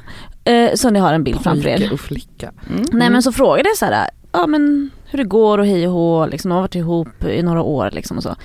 [0.52, 1.92] Eh, så ni har en bild framför er.
[1.92, 2.52] Och flicka.
[2.70, 2.84] Mm.
[2.92, 5.92] Nej men så frågade jag så här, ja men hur det går och hej och
[5.92, 8.36] hå, liksom, de har varit ihop i några år liksom och så.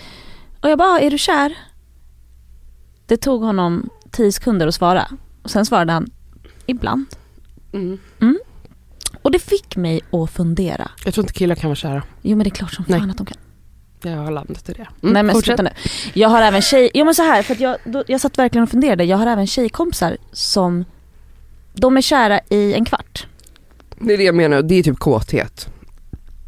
[0.62, 1.58] Och jag bara, är du kär?
[3.06, 5.08] Det tog honom tio sekunder att svara.
[5.44, 6.08] Och sen svarade han,
[6.66, 7.06] ibland.
[7.74, 8.00] Mm.
[9.22, 10.92] Och det fick mig att fundera.
[11.06, 12.04] Jag tror inte killar kan vara kära.
[12.22, 13.00] Jo men det är klart som Nej.
[13.00, 13.38] fan att de kan.
[14.12, 14.80] Jag har landat i det.
[14.80, 15.46] Mm, Nej men fortsätt.
[15.46, 15.70] sluta nu.
[16.14, 18.64] Jag har även tjej, jo men så här för att jag, då, jag satt verkligen
[18.64, 19.04] och funderade.
[19.04, 20.86] Jag har även tjejkompisar som,
[21.74, 23.28] de är kära i en kvart.
[24.00, 25.70] Det är det jag menar, det är typ kåthet.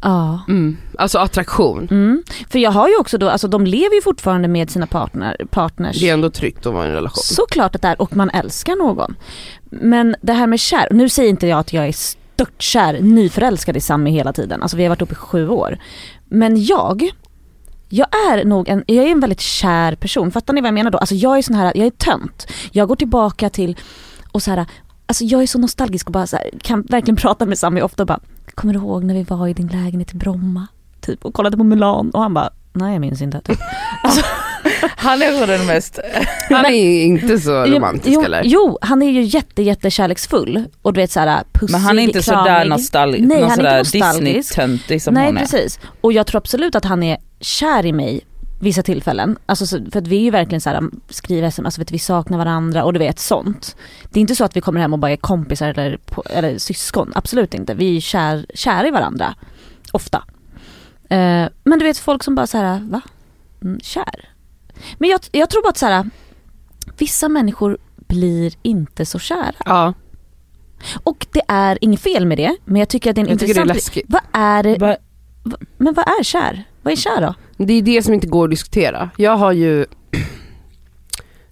[0.02, 0.40] Ja.
[0.48, 0.76] Mm.
[0.98, 1.88] Alltså attraktion.
[1.90, 2.22] Mm.
[2.50, 6.00] För jag har ju också då, alltså de lever ju fortfarande med sina partner, partners.
[6.00, 7.22] Det är ändå tryggt att vara i en relation.
[7.22, 9.16] Såklart att det är och man älskar någon.
[9.70, 13.80] Men det här med kär, nu säger inte jag att jag är störtkär, nyförälskad i
[13.80, 14.62] Sami hela tiden.
[14.62, 15.78] Alltså vi har varit uppe i sju år.
[16.24, 17.10] Men jag,
[17.88, 20.30] jag är nog en, jag är en väldigt kär person.
[20.30, 20.98] Fattar ni vad jag menar då?
[20.98, 22.46] Alltså jag är sån här, jag är tönt.
[22.72, 23.76] Jag går tillbaka till
[24.32, 24.66] och så här,
[25.06, 28.02] alltså jag är så nostalgisk och bara så här, kan verkligen prata med Sami ofta
[28.02, 28.20] och bara,
[28.54, 30.66] kommer du ihåg när vi var i din lägenhet i Bromma?
[31.00, 33.40] Typ och kollade på Mulan och han bara, nej jag minns inte.
[33.40, 33.58] Typ.
[34.96, 35.98] Han är den mest...
[36.50, 38.42] Han är inte så romantisk jo, eller?
[38.44, 42.02] Jo, han är ju jätte, jätte kärleksfull och du vet såhär pussig, Men han är
[42.02, 42.46] inte kramig.
[42.46, 44.12] sådär nostalgisk, Nej, någon han är sådär.
[44.12, 45.40] Disney-töntig som Nej hon är.
[45.40, 45.80] precis.
[46.00, 48.20] Och jag tror absolut att han är kär i mig
[48.60, 49.38] vissa tillfällen.
[49.46, 52.38] Alltså så- för att vi är ju verkligen såhär, skriver sms, alltså vet, vi saknar
[52.38, 53.76] varandra och du vet sånt.
[54.10, 55.98] Det är inte så att vi kommer hem och bara är kompisar eller,
[56.30, 57.74] eller syskon, absolut inte.
[57.74, 59.34] Vi är kär, kära i varandra,
[59.92, 60.24] ofta.
[61.10, 63.00] Eh, men du vet folk som bara såhär, va?
[63.62, 64.28] Mm, kär?
[64.98, 66.10] Men jag, jag tror bara att såhär,
[66.98, 69.52] vissa människor blir inte så kära.
[69.64, 69.94] Ja,
[71.04, 73.38] Och det är inget fel med det, men jag tycker att det är en jag
[73.40, 73.76] tycker det är intressant...
[73.84, 74.04] läskigt.
[74.08, 74.96] vad är det, va,
[75.76, 76.64] men vad är kär?
[76.88, 77.34] Vad är kär då?
[77.64, 79.10] Det är det som inte går att diskutera.
[79.16, 79.76] Jag har ju,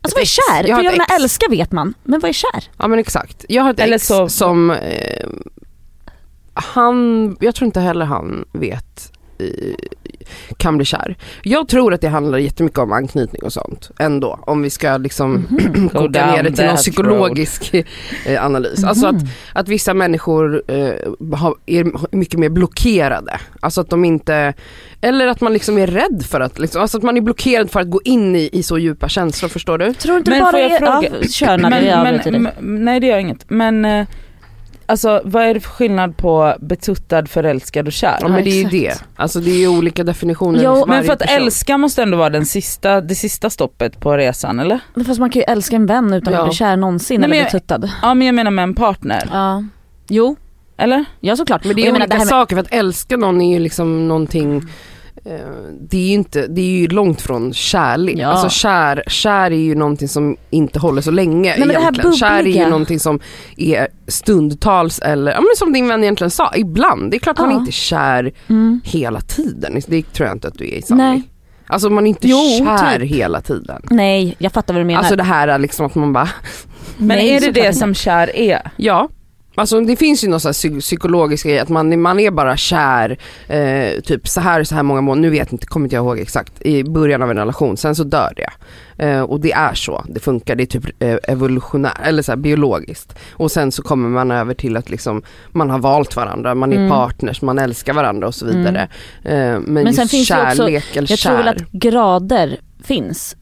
[0.01, 0.69] Alltså vad är kär?
[0.69, 2.65] Jag För jag menar älska vet man, men vad är kär?
[2.79, 3.45] ja men exakt.
[3.49, 5.27] Jag har ett Eller ex så- som, eh,
[6.55, 9.13] han, jag tror inte heller han vet
[10.57, 11.17] kan bli kär.
[11.43, 14.39] Jag tror att det handlar jättemycket om anknytning och sånt ändå.
[14.47, 15.89] Om vi ska liksom Mhm.
[15.93, 17.75] Go koka ner det till någon psykologisk
[18.27, 18.85] eh, analys.
[18.85, 19.15] Alltså att,
[19.53, 20.93] att vissa människor eh,
[21.37, 23.41] har, är mycket mer blockerade.
[23.61, 24.55] Alltså att de inte,
[25.01, 27.81] eller att man liksom är rädd för att, liksom, alltså att man är blockerad för
[27.81, 29.95] att gå in i, i så djupa känslor, förstår du?
[29.95, 32.41] Tror du inte Men bara får jag är, fråga- ja, kör när avbryter dig.
[32.41, 33.51] men, nej det gör inget.
[33.51, 34.07] Men eh,
[34.87, 38.19] alltså vad är det för skillnad på betuttad, förälskad och kär?
[38.21, 39.03] Ja men det är ju det.
[39.17, 41.37] Alltså det är ju olika definitioner Jo, hos Men för att person.
[41.43, 44.81] älska måste ändå vara den sista, det sista stoppet på resan eller?
[45.07, 46.41] Fast man kan ju älska en vän utan Ja.
[46.41, 47.91] att bli kär någonsin Nej, eller jag- bli tuttad.
[48.03, 49.65] Ja men jag menar med en partner, Ja.
[50.09, 50.37] Jo,
[50.79, 51.05] eller?
[51.21, 51.65] ja såklart.
[51.65, 53.53] Men det är jag olika menar, det här med- saker för att älska någon är
[53.55, 54.63] ju liksom någonting
[55.81, 58.15] det är ju inte, det är ju långt från kärlek.
[58.19, 58.27] Ja.
[58.29, 62.13] Alltså kär, kär är ju någonting som inte håller så länge men det här egentligen.
[62.17, 63.21] Kär är ju någonting som
[63.57, 67.11] är stundtals eller, ja men som din vän egentligen sa, ibland.
[67.11, 67.57] Det är klart man Ja.
[67.59, 68.81] inte är kär Mm.
[68.85, 69.81] hela tiden.
[69.87, 71.03] Det tror jag inte att du är i Sami.
[71.03, 71.23] Nej.
[71.69, 73.11] Alltså man är inte Jo, kär typ.
[73.11, 73.83] hela tiden.
[73.91, 74.99] Nej, jag fattar vad du menar.
[75.01, 76.29] Alltså det här är liksom att man bara,
[76.97, 78.71] Men Nej, är det det som kär är?
[78.77, 79.09] ja.
[79.59, 82.57] Alltså det finns ju någon sån här psy- psykologisk grej att man, man är bara
[82.57, 86.05] kär eh, typ så här så här många månader, nu vet inte, kommer inte jag
[86.05, 88.51] ihåg exakt, i början av en relation, sen så dör det.
[89.05, 92.37] Eh, och det är så det funkar, det är typ eh, evolutionärt, eller så här
[92.37, 93.19] biologiskt.
[93.33, 96.77] Och sen så kommer man över till att liksom man har valt varandra, man är
[96.77, 96.91] Mm.
[96.91, 98.89] partners, man älskar varandra och så vidare.
[99.25, 101.29] Eh, men, Men just sen finns det ju också- kärlek eller jag kär.
[101.31, 103.37] tror väl att grader finns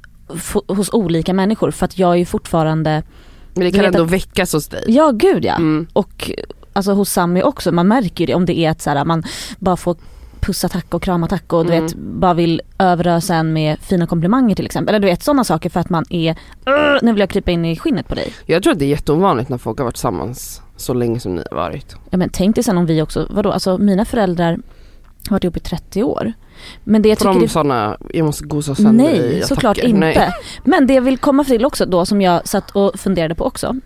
[0.66, 3.03] hos olika människor för att jag är ju fortfarande,
[3.54, 4.84] men det kan ändå att- väckas hos dig.
[4.86, 5.54] ja gud ja.
[5.54, 5.86] Mm.
[5.92, 6.30] Och
[6.72, 9.22] alltså hos Sami också, man märker ju det om det är att så här, man
[9.58, 9.96] bara får
[10.40, 11.84] pussa tack och krama tack och du Mm.
[11.84, 14.94] vet bara vill överösa en med fina komplimanger till exempel.
[14.94, 16.30] Eller du vet sådana saker för att man är,
[16.66, 18.32] "Ugh, nu vill jag krypa in i skinnet på dig.
[18.46, 21.42] Jag tror att det är jätteovanligt när folk har varit tillsammans så länge som ni
[21.50, 21.96] har varit.
[22.10, 24.50] Ja men tänk dig sen om vi också, vadå alltså mina föräldrar
[25.28, 26.32] har varit ihop i 30 år.
[26.85, 29.88] Men det jag Får tycker de det sådana, jag måste gosa sönder Nej, såklart attacker?
[29.88, 29.98] inte.
[30.00, 30.31] Nej.
[30.64, 33.77] Men det jag vill komma till också då som jag satt och funderade på också.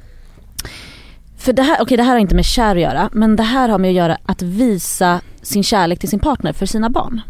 [1.39, 3.69] För det här, okej det här har inte med kär att göra, men det här
[3.69, 7.21] har med att göra att visa sin kärlek till sin partner för sina barn.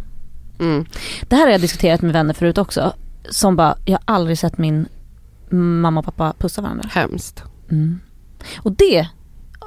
[0.61, 0.87] Mm.
[1.29, 2.93] Det här har jag diskuterat med vänner förut också.
[3.31, 4.89] Som bara, jag har aldrig sett min
[5.51, 6.89] mamma och pappa pussa varandra.
[6.93, 7.43] Hemskt.
[7.71, 8.01] Mm.
[8.59, 9.09] Och det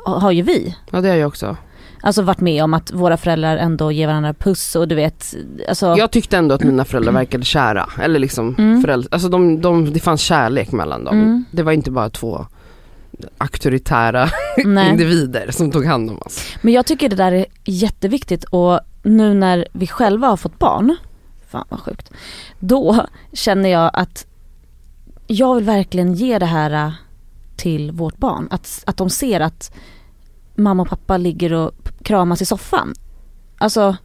[0.05, 0.75] har ju vi.
[0.91, 1.57] Ja det har jag också.
[2.01, 5.35] Alltså varit med om att våra föräldrar ändå ger varandra puss och du vet,
[5.69, 5.95] alltså.
[5.97, 7.89] Jag tyckte ändå att mina föräldrar verkade kära.
[8.01, 8.81] Eller liksom Mm.
[8.81, 11.17] föräldrar, alltså de, de, det fanns kärlek mellan dem.
[11.19, 11.45] Mm.
[11.51, 12.45] Det var inte bara två
[13.37, 14.29] auktoritära
[14.89, 16.55] individer som tog hand om oss.
[16.61, 20.95] Men jag tycker det där är jätteviktigt och nu när vi själva har fått barn,
[21.49, 22.11] fan vad sjukt,
[22.59, 24.25] då känner jag att
[25.27, 26.91] jag vill verkligen ge det här äh,
[27.55, 28.47] till vårt barn.
[28.51, 29.71] Att, att de ser att
[30.55, 32.93] mamma och pappa ligger och kramas i soffan.
[33.57, 33.95] Alltså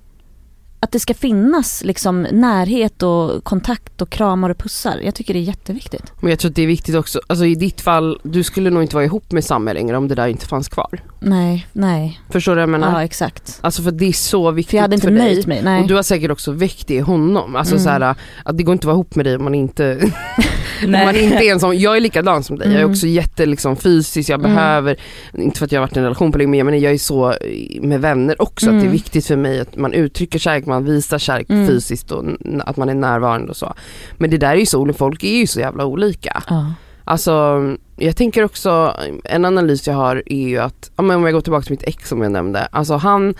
[0.80, 5.00] att det ska finnas liksom närhet och kontakt och kramar och pussar.
[5.04, 6.12] Jag tycker det är jätteviktigt.
[6.20, 8.82] Men jag tror att det är viktigt också, alltså i ditt fall, du skulle nog
[8.82, 11.00] inte vara ihop med Samuel längre om det där inte fanns kvar.
[11.20, 12.20] Nej, nej.
[12.30, 12.92] Förstår du vad jag menar?
[12.92, 13.58] Ja exakt.
[13.60, 15.22] Alltså för det är så viktigt För jag hade inte för dig.
[15.24, 15.62] nöjt mig.
[15.64, 15.82] Nej.
[15.82, 17.56] Och du har säkert också väckt det i honom.
[17.56, 17.84] Alltså Mm.
[17.84, 20.12] så här, att det går inte att vara ihop med dig om man inte,
[20.84, 21.04] om Nej.
[21.06, 22.66] man inte är en sån, jag är likadan som dig.
[22.68, 22.90] Jag är Mm.
[22.90, 24.54] också jätte liksom, fysisk, jag Mm.
[24.54, 24.96] behöver,
[25.34, 27.34] inte för att jag har varit i en relation på länge men jag, är så
[27.80, 28.66] med vänner också.
[28.66, 28.92] Att det är Mm.
[28.92, 31.66] viktigt för mig att man uttrycker kärlek, man visar kärlek Mm.
[31.66, 32.24] fysiskt och
[32.64, 33.74] att man är närvarande och så.
[34.18, 36.42] Men det där är ju så, folk är ju så jävla olika.
[36.48, 36.72] Ja.
[37.04, 37.62] Alltså
[37.96, 41.72] jag tänker också, en analys jag har är ju att, om jag går tillbaka till
[41.72, 43.34] mitt ex som jag nämnde, alltså han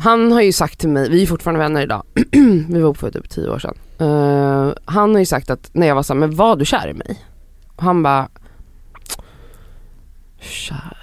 [0.00, 3.10] han har ju sagt till mig, vi är fortfarande vänner idag, vi var ihop för
[3.10, 3.74] typ tio år sedan.
[4.00, 6.92] Eh, han har ju sagt att när jag var såhär, men var du kär i
[6.94, 7.24] mig?
[7.76, 8.28] Och han bara,
[10.40, 10.94] kär?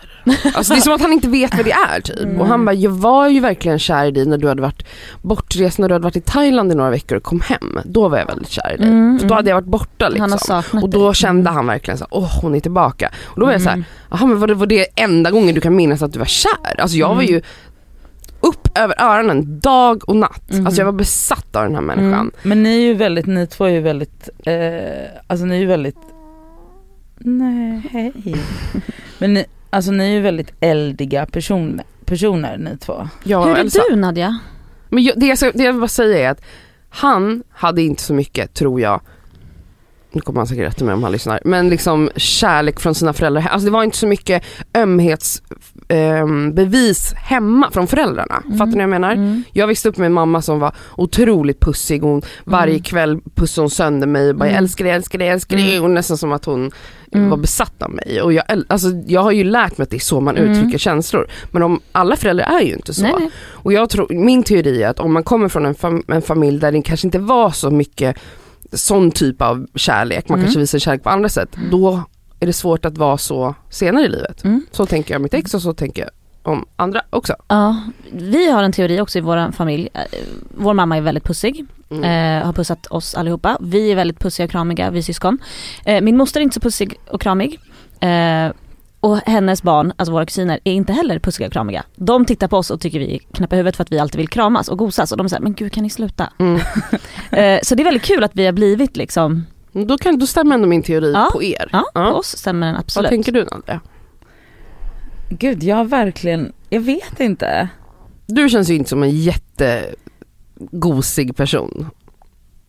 [0.56, 2.20] Alltså det är som att han inte vet vad det är typ.
[2.20, 2.42] Mm.
[2.42, 4.86] Och han bara, jag var ju verkligen kär i dig när du hade varit
[5.22, 7.80] bortrest, när du hade varit i Thailand i några veckor och kom hem.
[7.86, 8.88] Då var jag väldigt kär i dig.
[8.88, 9.36] Mm, För då mm.
[9.36, 10.22] hade jag varit borta liksom.
[10.22, 11.54] Han har saknat Och då kände Mm.
[11.56, 13.12] han verkligen så åh hon är tillbaka.
[13.26, 13.86] Och då var jag så här, Mm.
[14.12, 16.80] jaha men var det, var det enda gången du kan minnas att du var kär?
[16.82, 17.26] Alltså jag var Mm.
[17.26, 17.42] ju
[18.40, 20.50] upp över öronen dag och natt.
[20.52, 20.66] Mhm.
[20.68, 22.14] Alltså jag var besatt av den här människan.
[22.14, 22.32] Mm.
[22.44, 25.66] Men ni är ju väldigt, ni två är ju väldigt, eh, alltså ni är ju
[25.66, 25.98] väldigt,
[27.18, 28.14] nej hej.
[29.18, 33.10] Men ni, alltså ni är ju väldigt eldiga person, personer ni två.
[33.24, 33.82] Jag Hur är Elsa.
[33.90, 34.40] du Nadja?
[34.90, 36.42] Men jag, det, jag ska, det jag vill bara säga är att
[36.90, 39.02] han hade inte så mycket, tror jag,
[40.12, 43.48] nu kommer han säkert rätta mig om han lyssnar, men liksom kärlek från sina föräldrar.
[43.48, 44.44] Alltså det var inte så mycket
[45.88, 48.42] ehm, bevis hemma från föräldrarna.
[48.46, 48.58] Mm.
[48.58, 49.12] Fattar ni vad jag menar?
[49.14, 49.44] Mm.
[49.54, 52.02] Jag växte upp med en mamma som var otroligt pussig.
[52.02, 52.84] Hon, varje Mm.
[52.84, 54.54] kväll pussade hon sönder mig och bara Mm.
[54.54, 55.80] jag älskar dig, älskar dig, älskar dig.
[55.80, 56.72] Och nästan som att hon
[57.12, 57.30] Mm.
[57.30, 58.22] var besatt av mig.
[58.22, 61.28] Och jag, alltså, jag har ju lärt mig att det är så man uttrycker känslor.
[61.52, 63.02] Men om, alla föräldrar är ju inte så.
[63.02, 63.30] Nej, nej.
[63.38, 66.60] Och jag tror, min teori är att om man kommer från en, fam- en familj
[66.60, 68.16] där det kanske inte var så mycket
[68.74, 70.46] sån typ av kärlek, man Mm.
[70.46, 72.04] kanske visar kärlek på andra sätt, då
[72.40, 74.44] är det svårt att vara så senare i livet.
[74.44, 74.66] Mm.
[74.72, 76.10] Så tänker jag om mitt ex och så tänker jag
[76.54, 77.36] om andra också.
[77.48, 79.90] Ja, vi har en teori också i vår familj.
[79.94, 80.02] Eh,
[80.58, 82.04] Vår mamma är väldigt pussig, Mm.
[82.40, 83.58] eh, har pussat oss allihopa.
[83.62, 85.38] Vi är väldigt pussiga och kramiga, vi syskon.
[85.86, 87.60] Eh, min moster är inte så pussig och kramig.
[88.00, 88.52] Eh,
[89.00, 91.84] och hennes barn, alltså våra kusiner, är inte heller pussiga och kramiga.
[91.96, 94.28] De tittar på oss och tycker vi är knäppa huvudet för att vi alltid vill
[94.30, 95.12] kramas och gosas.
[95.12, 96.30] Och de säger, men gud kan ni sluta?
[96.40, 96.62] Mm.
[97.32, 99.46] Eh, så det är väldigt kul att vi har blivit liksom,
[99.88, 101.30] Då, kan, då stämmer ändå min teori Ja.
[101.34, 101.70] på er.
[101.72, 102.12] ja, Ja.
[102.12, 103.04] på oss stämmer den absolut.
[103.04, 103.80] Vad tänker du Nadja?
[105.30, 107.68] Gud jag har verkligen, jag vet inte.
[108.28, 109.10] Du känns ju inte som en
[110.60, 111.88] jättegosig person.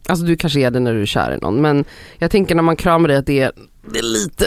[0.09, 1.85] Alltså du kanske är det när du är kär i någon men
[2.19, 3.53] jag tänker när man kramar dig att det är,
[3.93, 4.45] det är lite,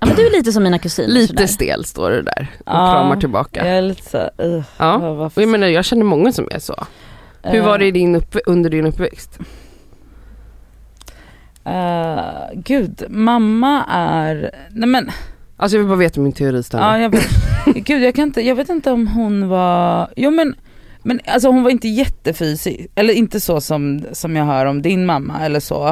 [0.00, 1.08] Ja, men du är lite som mina kusiner.
[1.08, 1.46] lite sådär.
[1.46, 3.66] stel står det där och Ja, kramar tillbaka.
[3.66, 4.96] Jag är lite så, uh, Ja.
[5.34, 6.84] Och jag menar jag känner många som är så.
[7.42, 9.38] Hur var det i din upp, under din uppväxt?
[11.64, 15.10] Eh, gud, mamma är, nej men,
[15.56, 16.98] Alltså jag vill bara veta om min teori stämmer.
[16.98, 17.14] ja jag
[17.84, 20.54] gud jag kan inte, jag vet inte om hon var, jo men,
[21.02, 25.06] men alltså hon var inte jättefysig, eller inte så som, som jag hör om din
[25.06, 25.88] mamma eller så.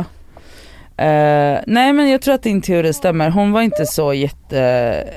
[0.96, 4.61] Eh, nej men jag tror att din teori stämmer, hon var inte så jätte,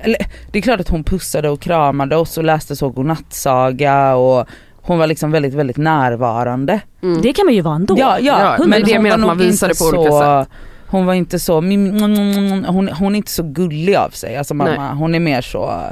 [0.01, 0.17] eller
[0.51, 4.47] det är klart att hon pussade och kramade oss och läste så godnattsaga och
[4.91, 6.79] hon var liksom väldigt väldigt närvarande.
[7.03, 7.21] Mm.
[7.21, 7.95] Det kan man ju vara ändå.
[7.99, 10.45] Ja, ja, Ja, men det menar att man visar det på olika så,
[10.87, 14.97] Hon var inte så, hon, hon är inte så gullig av sig, alltså mamma, Nej.
[14.97, 15.83] hon är mer så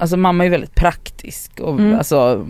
[0.00, 1.98] Alltså mamma är väldigt praktisk och Mm.
[1.98, 2.46] alltså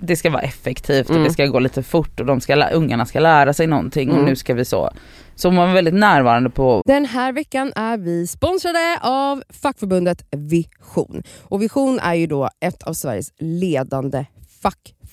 [0.00, 1.24] det ska vara effektivt och Mm.
[1.24, 4.28] det ska gå lite fort och de ska, ungarna ska lära sig någonting och Mm.
[4.28, 4.90] nu ska vi så.
[5.34, 11.22] Så hon var väldigt närvarande på Den här veckan är vi sponsrade av fackförbundet Vision.
[11.42, 14.24] Och Vision är ju då ett av Sveriges ledande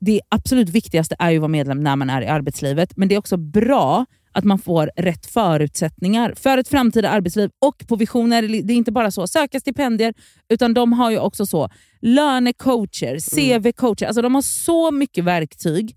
[0.00, 3.14] det absolut viktigaste är ju att vara medlem när man är i arbetslivet, men det
[3.14, 7.50] är också bra att man får rätt förutsättningar för ett framtida arbetsliv.
[7.58, 10.14] Och på Vision är det, det är inte bara så söka stipendier,
[10.48, 14.06] utan de har ju också så lönecoacher, CV-coacher.
[14.06, 15.96] Alltså de har så mycket verktyg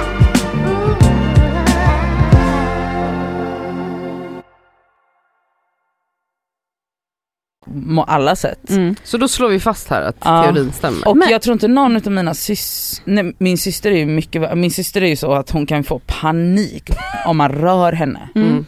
[8.07, 8.69] Alla sätt.
[8.69, 8.95] Mm.
[9.03, 10.43] Så då slår vi fast här att Ja.
[10.43, 11.07] teorin stämmer.
[11.07, 13.01] Och Men- jag tror inte någon av mina sys...
[13.05, 15.99] Nej, min syster är ju mycket Min syster är ju så att hon kan få
[15.99, 16.89] panik
[17.25, 18.29] om man rör henne.
[18.35, 18.65] Mm.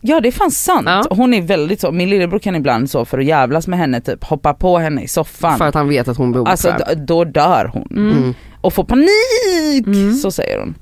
[0.00, 0.86] Ja det är fan sant.
[0.86, 1.04] Ja.
[1.10, 4.24] Hon är väldigt så, min lillebror kan ibland så för att jävlas med henne typ
[4.24, 5.58] hoppa på henne i soffan.
[5.58, 6.96] För att han vet att hon blir Alltså obekväm.
[6.98, 7.88] d- då dör hon.
[7.90, 8.16] Mm.
[8.18, 8.34] Mm.
[8.60, 9.86] Och får panik!
[9.86, 10.14] Mm.
[10.14, 10.74] Så säger hon.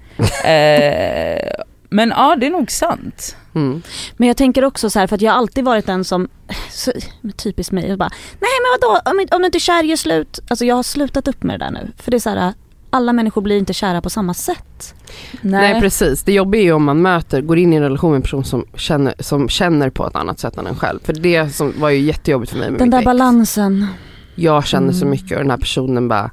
[0.44, 1.50] eh,
[1.90, 3.36] men ja det är nog sant.
[3.56, 3.82] Mm.
[4.16, 6.28] Men jag tänker också så här, för att jag har alltid varit den som,
[6.70, 6.92] så,
[7.36, 10.38] typiskt mig, och bara nej men vadå om, om du inte är kär gör slut.
[10.50, 11.92] Alltså jag har slutat upp med det där nu.
[11.98, 12.54] För det är så här,
[12.90, 14.94] alla människor blir inte kära på samma sätt.
[15.40, 15.80] Nej.
[15.80, 18.22] precis, det jobbiga är ju om man möter, går in i en relation med en
[18.22, 20.98] person som känner, som känner på ett annat sätt än en själv.
[21.04, 23.04] För det som var ju jättejobbigt för mig med Den mitt där ex.
[23.04, 23.86] balansen.
[24.34, 25.10] Jag känner så Mm.
[25.10, 26.30] mycket och den här personen bara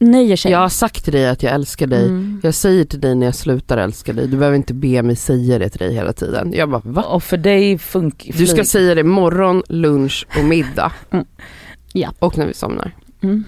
[0.00, 0.52] nöjer sig.
[0.52, 2.06] Jag har sagt till dig att jag älskar dig.
[2.06, 2.40] Mm.
[2.42, 4.26] Jag säger till dig när jag slutar älska dig.
[4.26, 6.52] Du behöver inte be mig säga det till dig hela tiden.
[6.54, 7.02] Jag bara va?
[7.02, 10.92] Och för dig funkar Du ska säga det morgon, lunch och middag.
[11.10, 11.24] Mm.
[11.92, 12.12] Ja.
[12.18, 12.94] Och när vi somnar.
[13.20, 13.44] Mm.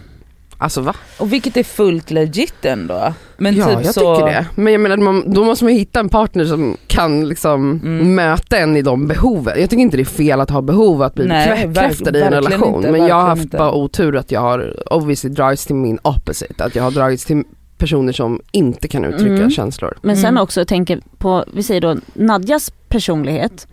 [0.60, 0.94] Alltså va?
[1.18, 3.12] Och vilket är fullt legit ändå.
[3.36, 4.16] Men ja, typ jag så...
[4.16, 4.46] tycker det.
[4.54, 8.14] Men jag menar, man, då måste man hitta en partner som kan liksom Mm.
[8.14, 9.60] möta en i de behoven.
[9.60, 12.74] Jag tycker inte det är fel att ha behov att bli bekräftad i en relation.
[12.76, 13.56] inte, men jag har haft inte.
[13.56, 16.64] bara otur att jag har obviously dragits till min opposite.
[16.64, 17.42] Att jag har dragits till
[17.78, 19.50] personer som inte kan uttrycka Mm.
[19.50, 19.98] känslor.
[20.02, 20.42] Men sen Mm.
[20.42, 23.66] också tänker på, vi säger då Nadjas personlighet.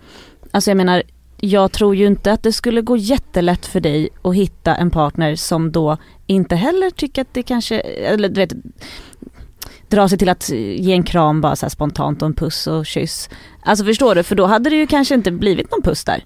[0.51, 1.03] Alltså jag menar,
[1.45, 5.35] jag tror ju inte att det skulle gå jättelätt för dig att hitta en partner
[5.35, 8.53] som då inte heller tycker att det kanske, eller du vet,
[9.87, 12.85] dra sig till att ge en kram bara så här spontant och en puss och
[12.85, 13.29] kyss.
[13.63, 16.23] Alltså förstår du, för då hade det ju kanske inte blivit någon puss där.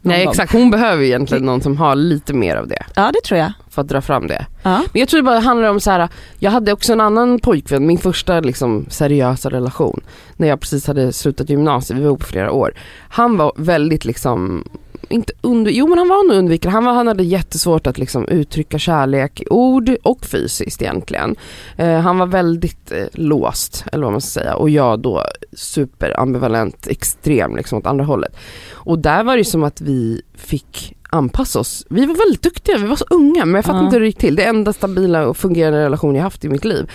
[0.00, 2.84] Nej exakt, hon behöver ju egentligen någon som har lite mer av det.
[2.94, 3.52] Ja det tror jag.
[3.70, 4.46] För att dra fram det.
[4.62, 4.82] Ja.
[4.92, 6.08] Men jag tror det bara handlar om så här.
[6.38, 10.00] jag hade också en annan pojkvän, min första liksom seriösa relation.
[10.36, 12.74] När jag precis hade slutat gymnasiet, vi var ihop flera år.
[13.08, 14.64] Han var väldigt liksom,
[15.08, 16.74] inte under, jo men han var nog undvikande.
[16.74, 21.36] han, var, han hade jättesvårt att liksom uttrycka kärlek i ord och fysiskt egentligen.
[21.76, 26.86] Eh, han var väldigt eh, låst, eller vad man ska säga, och jag då superambivalent,
[26.86, 28.36] extrem liksom åt andra hållet.
[28.72, 31.86] Och där var det som att vi fick anpassa oss.
[31.90, 33.84] Vi var väldigt duktiga, vi var så unga men jag fattar Ja.
[33.84, 34.36] inte hur det gick till.
[34.36, 36.90] Det är enda stabila och fungerande relation jag haft i mitt liv.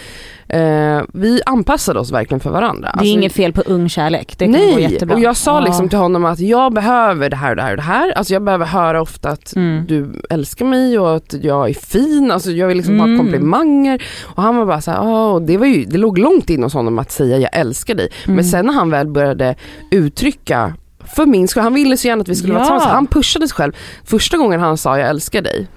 [0.47, 2.81] Eh, vi anpassade oss verkligen för varandra.
[2.81, 5.15] Det är Alltså, inget fel på ung kärlek, det kan gå Nej, jättebra.
[5.15, 7.77] och jag sa liksom till honom att jag behöver det här och det här och
[7.77, 8.11] det här.
[8.11, 9.85] Alltså jag behöver höra ofta att Mm.
[9.87, 13.17] du älskar mig och att jag är fin, alltså jag vill liksom ha Mm.
[13.19, 14.03] komplimanger.
[14.35, 16.73] Och han var bara såhär, "Åh", och det, var ju, det låg långt in hos
[16.73, 18.09] honom att säga jag älskar dig.
[18.25, 18.35] Mm.
[18.35, 19.55] Men sen när han väl började
[19.91, 20.73] uttrycka
[21.15, 22.65] för min skull, han ville så gärna att vi skulle vara Ja.
[22.67, 22.93] tillsammans.
[22.93, 23.73] Han pushade sig själv.
[24.05, 25.67] Första gången han sa jag älskar dig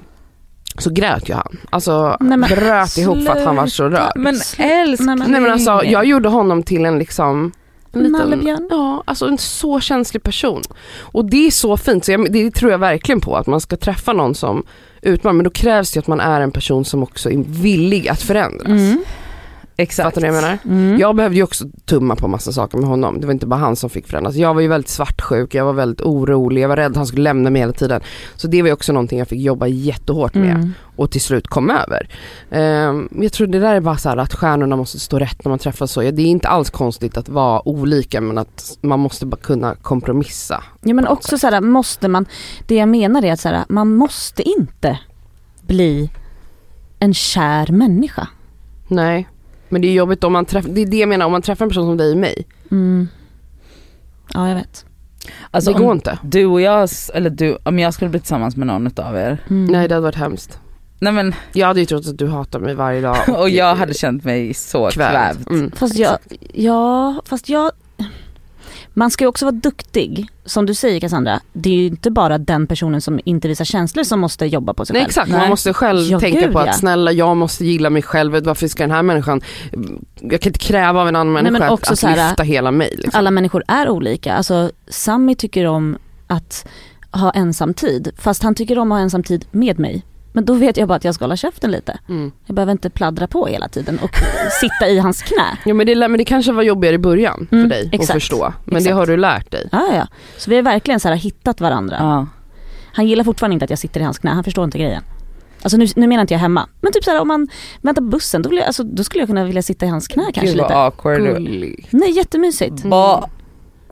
[0.78, 1.56] så grät ju han.
[1.70, 4.12] Alltså Nej, men bröt ihop för att han var så rörd.
[4.16, 5.06] Men älskling.
[5.16, 7.52] Nej, men- alltså jag gjorde honom till en liksom
[7.92, 10.62] en liten, ja, alltså en så känslig person.
[11.00, 13.76] Och det är så fint, så jag, det tror jag verkligen på att man ska
[13.76, 14.62] träffa någon som
[15.02, 18.22] utmanar men då krävs det att man är en person som också är villig att
[18.22, 18.66] förändras.
[18.68, 19.04] Mm.
[19.76, 20.04] Exakt.
[20.06, 20.58] Fattar du vad jag menar?
[20.64, 20.98] Mm.
[21.00, 23.20] Jag behövde ju också tumma på massa saker med honom.
[23.20, 24.34] Det var inte bara han som fick förändras.
[24.34, 27.22] Jag var ju väldigt svartsjuk, jag var väldigt orolig, jag var rädd att han skulle
[27.22, 28.00] lämna mig hela tiden.
[28.36, 30.72] Så det var ju också någonting jag fick jobba jättehårt med Mm.
[30.96, 32.08] och till slut kom över.
[32.50, 35.58] Ehm, jag tror det där är bara så att stjärnorna måste stå rätt när man
[35.58, 36.02] träffas så.
[36.02, 39.74] Ja, Det är inte alls konstigt att vara olika men att man måste bara kunna
[39.74, 40.62] kompromissa.
[40.82, 42.26] Ja men också så här, måste man,
[42.66, 44.98] det jag menar är att så här, man måste inte
[45.66, 46.10] bli
[46.98, 48.28] en kär människa.
[48.88, 49.28] Nej,
[49.74, 51.64] men det är jobbigt om man träffar, det är det jag menar, om man träffar
[51.64, 52.46] en person som dig och mig.
[52.70, 53.08] Mm.
[54.34, 54.84] Ja jag vet.
[55.50, 56.18] Alltså, det går inte.
[56.22, 59.44] du och jag, eller du, om jag skulle bli tillsammans med någon av er.
[59.50, 59.64] Mm.
[59.64, 60.60] Nej det hade varit hemskt.
[60.98, 63.16] Nej men, Jag hade ju trott att du hatar mig varje dag.
[63.38, 65.50] och jag hade känt mig så kvävd.
[65.50, 65.70] Mm.
[65.70, 66.18] Fast jag,
[66.52, 67.72] ja, fast jag
[68.94, 71.40] man ska ju också vara duktig, som du säger Cassandra.
[71.52, 74.86] Det är ju inte bara den personen som inte visar känslor som måste jobba på
[74.86, 75.08] sig Nej själv.
[75.08, 75.40] exakt, Nej.
[75.40, 76.72] man måste själv Ja, tänka gud, på att ja.
[76.72, 79.40] snälla jag måste gilla mig själv, varför ska den här människan,
[80.20, 82.90] jag kan inte kräva av en annan Nej, människa att, att här, lyfta hela mig.
[82.98, 83.18] Liksom.
[83.18, 84.34] Alla människor är olika.
[84.34, 86.66] Alltså Sammy tycker om att
[87.10, 90.02] ha ensamtid, fast han tycker om att ha ensamtid med mig.
[90.36, 91.98] Men då vet jag bara att jag ska hålla käften lite.
[92.08, 92.32] Mm.
[92.46, 94.10] Jag behöver inte pladdra på hela tiden och
[94.60, 95.58] sitta i hans knä.
[95.64, 98.10] Ja, men, det, men det kanske var jobbigare i början för Mm, dig exakt.
[98.10, 98.94] att förstå, men det Exakt.
[98.94, 99.68] har du lärt dig.
[99.72, 100.06] Ja, ja.
[100.38, 101.96] Så vi har verkligen så här hittat varandra.
[102.00, 102.26] Ja.
[102.92, 105.02] Han gillar fortfarande inte att jag sitter i hans knä, han förstår inte grejen.
[105.62, 107.48] Alltså nu, nu menar inte jag hemma, men typ såhär om man
[107.82, 110.08] väntar på bussen då, vill jag, alltså, då skulle jag kunna vilja sitta i hans
[110.08, 110.76] knä kanske Gud lite.
[110.76, 111.20] awkward.
[111.20, 111.88] du- Gullig.
[111.90, 112.82] Nej jättemysigt.
[112.82, 113.26] Ba-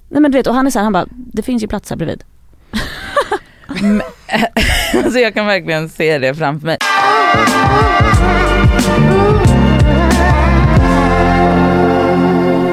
[0.08, 1.96] Nej men du vet och han är såhär, han bara, det finns ju plats här
[1.96, 2.24] bredvid.
[5.12, 6.78] alltså jag kan verkligen se det framför mig.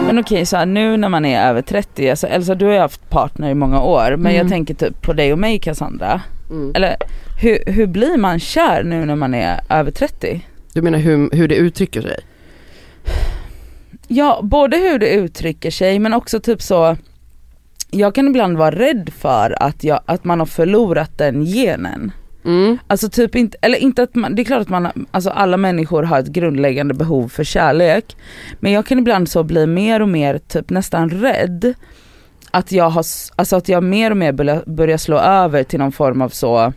[0.06, 2.80] Men okej så här, nu när man är över 30, alltså Elsa du har ju
[2.80, 4.49] haft partner i många år men jag Mm.
[4.49, 6.21] tänker typ på dig och mig Cassandra.
[6.49, 6.71] Mm.
[6.75, 6.95] Eller
[7.41, 10.41] hur, hur blir man kär nu när man är över 30?
[10.73, 12.19] Du menar hur, hur det uttrycker sig?
[14.08, 16.97] Ja, både hur det uttrycker sig men också typ så
[17.91, 22.12] jag kan ibland vara rädd för att, jag, att man har förlorat den genen.
[22.50, 22.78] Mm.
[22.88, 26.04] Alltså typ inte, eller inte att man, det är klart att man, alltså alla människor
[26.04, 28.18] har ett grundläggande behov för kärlek.
[28.60, 31.74] Men jag kan ibland så bli mer och mer typ nästan rädd.
[32.52, 36.22] Att jag har, alltså att jag mer och mer börjar slå över till någon form
[36.22, 36.74] av så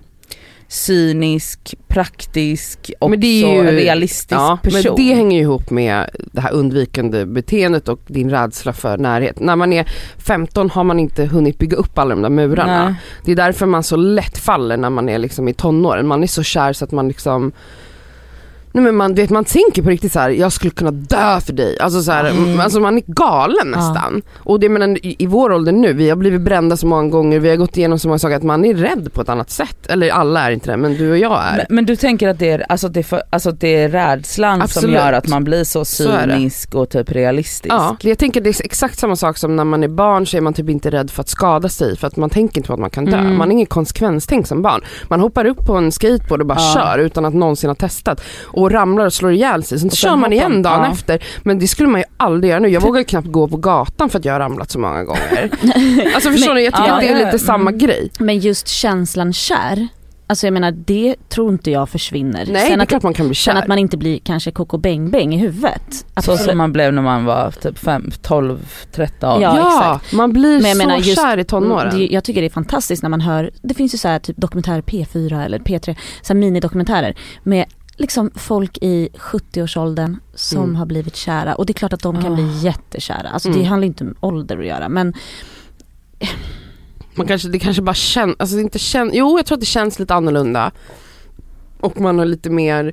[0.72, 4.82] cynisk, praktisk och ju- realistisk Ja, person.
[4.84, 9.40] men det hänger ju ihop med det här undvikande beteendet och din rädsla för närhet.
[9.40, 9.86] När man är
[10.18, 12.84] 15 har man inte hunnit bygga upp alla de där murarna.
[12.84, 12.94] Nej.
[13.24, 16.06] Det är därför man så lätt faller när man är liksom i tonåren.
[16.06, 17.52] Man är så kär så att man liksom
[18.72, 21.52] Nej men man, vet, man tänker på riktigt så här: jag skulle kunna dö för
[21.52, 21.78] dig.
[21.80, 22.60] Alltså, så här, Mm.
[22.60, 23.78] alltså man är galen Ja.
[23.78, 24.22] nästan.
[24.38, 27.38] Och det menar, i, i vår ålder nu, vi har blivit brända så många gånger,
[27.40, 29.86] vi har gått igenom så många saker att man är rädd på ett annat sätt.
[29.88, 31.56] Eller alla är inte det, men du och jag är.
[31.56, 34.54] Men, men du tänker att det är, alltså det är, för, alltså det är rädslan
[34.58, 34.94] som Absolut.
[34.96, 37.74] gör att man blir så Så cynisk och typ realistisk?
[37.74, 40.40] Ja, jag tänker det är exakt samma sak som när man är barn så är
[40.40, 42.80] man typ inte rädd för att skada sig för att man tänker inte på att
[42.80, 43.16] man kan dö.
[43.16, 43.36] Mm.
[43.38, 44.80] Man har ingen konsekvenstänk som barn.
[45.08, 46.74] Man hoppar upp på en skateboard och bara Ja.
[46.74, 49.78] kör utan att någonsin ha testat och ramlar och slår ihjäl sig.
[49.80, 50.92] Sen sen kör man igen dagen ja.
[50.92, 51.22] efter.
[51.42, 52.68] Men det skulle man ju aldrig göra nu.
[52.68, 55.50] Jag vågar ju knappt gå på gatan för att jag har ramlat så många gånger.
[56.14, 56.64] Alltså förstår Men- ni?
[56.64, 57.38] Jag tycker Ja, att det är lite ja.
[57.38, 57.78] samma Mm.
[57.78, 58.10] grej.
[58.18, 59.88] Men just känslan kär,
[60.26, 62.46] alltså jag menar det tror inte jag försvinner.
[62.46, 63.62] Nej sen det är att, klart man kan bli sen kär.
[63.62, 65.82] att man inte blir kanske koko bäng bäng i huvudet.
[65.90, 66.40] Så Absolut.
[66.40, 68.58] som man blev när man var typ 5, 12,
[68.92, 69.40] 13.
[69.40, 71.98] Ja, ja, man blir Men jag så menar just- kär i tonåren.
[71.98, 74.36] Det, jag tycker det är fantastiskt när man hör, det finns ju så här typ
[74.36, 77.64] dokumentärer P4 eller P3, så här minidokumentärer med
[77.96, 80.76] liksom folk i 70-årsåldern som Mm.
[80.76, 82.34] har blivit kära och det är klart att de kan Ah.
[82.34, 83.28] bli jättekära.
[83.28, 83.66] Alltså det Mm.
[83.66, 85.12] handlar inte om ålder att göra men
[87.14, 89.66] Man kanske, det kanske bara känns, alltså det inte känns, jo jag tror att det
[89.66, 90.70] känns lite annorlunda.
[91.80, 92.92] Och man har lite mer,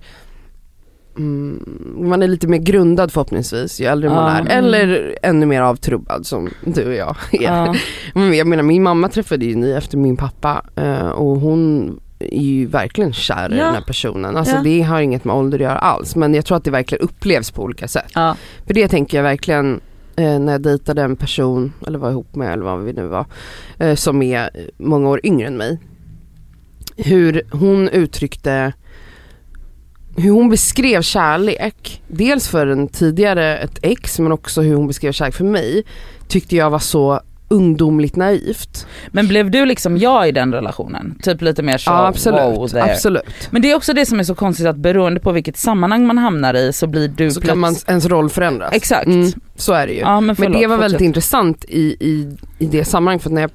[1.17, 1.63] mm,
[2.09, 4.51] man är lite mer grundad förhoppningsvis ju äldre man Ja.
[4.53, 4.57] är.
[4.57, 7.41] Eller ännu mer avtrubbad som du och jag är.
[7.41, 7.75] Ja.
[8.13, 12.41] Men jag menar min mamma träffade ju ni efter min pappa eh, och hon är
[12.41, 13.65] ju verkligen kär i Ja.
[13.65, 14.37] den här personen.
[14.37, 14.61] Alltså Ja.
[14.63, 17.51] det har inget med ålder att göra alls men jag tror att det verkligen upplevs
[17.51, 18.11] på olika sätt.
[18.15, 18.35] ja.
[18.67, 19.81] För det tänker jag verkligen
[20.15, 23.25] eh, när jag dejtade en person, eller var ihop med eller vad vi nu var,
[23.79, 25.79] eh, som är många år yngre än mig.
[26.97, 28.73] Hur hon uttryckte,
[30.17, 35.11] hur hon beskrev kärlek, dels för en tidigare ett ex men också hur hon beskrev
[35.11, 35.83] kärlek för mig,
[36.27, 38.87] tyckte jag var så ungdomligt naivt.
[39.07, 41.15] Men blev du liksom jag i den relationen?
[41.21, 43.23] Typ lite mer så Ja absolut, wow absolut.
[43.51, 46.17] Men det är också det som är så konstigt att beroende på vilket sammanhang man
[46.17, 48.73] hamnar i så blir du Så kan man, ens roll förändras.
[48.73, 49.07] Exakt.
[49.07, 49.99] Mm, så är det ju.
[49.99, 51.05] Ja, men, Men förlåt, det var väldigt fortsätt.
[51.05, 53.51] intressant i, i, i det sammanhanget för när jag,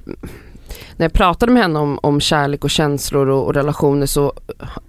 [0.97, 4.33] när jag pratade med henne om, om kärlek och känslor och, och relationer så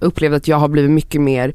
[0.00, 1.54] upplevde jag att jag har blivit mycket mer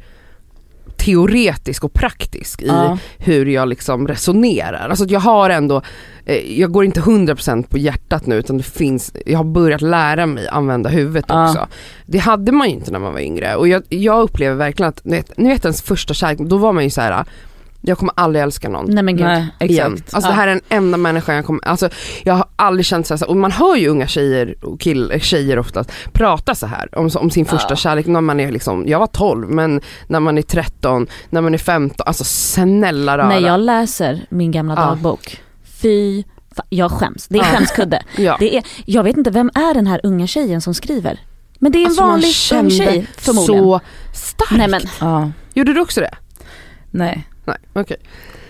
[1.05, 2.97] teoretisk och praktisk i Ja.
[3.17, 4.89] hur jag liksom resonerar.
[4.89, 5.81] Alltså jag har ändå,
[6.25, 10.25] eh, jag går inte 100% på hjärtat nu utan det finns, jag har börjat lära
[10.25, 11.49] mig använda huvudet Ja.
[11.49, 11.67] också.
[12.05, 15.01] Det hade man ju inte när man var yngre och jag, jag upplever verkligen att,
[15.05, 17.25] ni vet, ni vet ens första kärlek, då var man ju så här.
[17.81, 19.25] Jag kommer aldrig älska någon Nej men gud.
[19.25, 19.93] Nej, igen.
[19.93, 20.13] exakt.
[20.13, 20.31] Alltså Ja.
[20.33, 21.89] det här är den enda människan jag kommer, alltså
[22.23, 25.59] jag har aldrig känt så här, och man hör ju unga tjejer och kill, tjejer
[25.59, 27.75] oftast prata så här om, om sin första Ja.
[27.75, 31.53] kärlek när man är liksom, jag var 12 men när man är 13, när man
[31.53, 33.27] är 15, alltså snälla rara.
[33.27, 34.81] När jag läser min gamla Ja.
[34.81, 35.41] dagbok,
[35.81, 36.23] fy
[36.55, 37.27] fa- jag skäms.
[37.27, 37.43] Det är Ja.
[37.45, 38.03] skämskudde.
[38.17, 38.35] ja.
[38.39, 41.19] Det är, jag vet inte, vem är den här unga tjejen som skriver?
[41.59, 43.63] Men det är en Alltså, vanlig ung tjej förmodligen.
[43.63, 43.79] Så
[44.13, 44.51] starkt.
[44.57, 45.31] Nej men, Ja.
[45.53, 46.13] Gjorde du också det?
[46.91, 47.97] Nej, Nej, okej.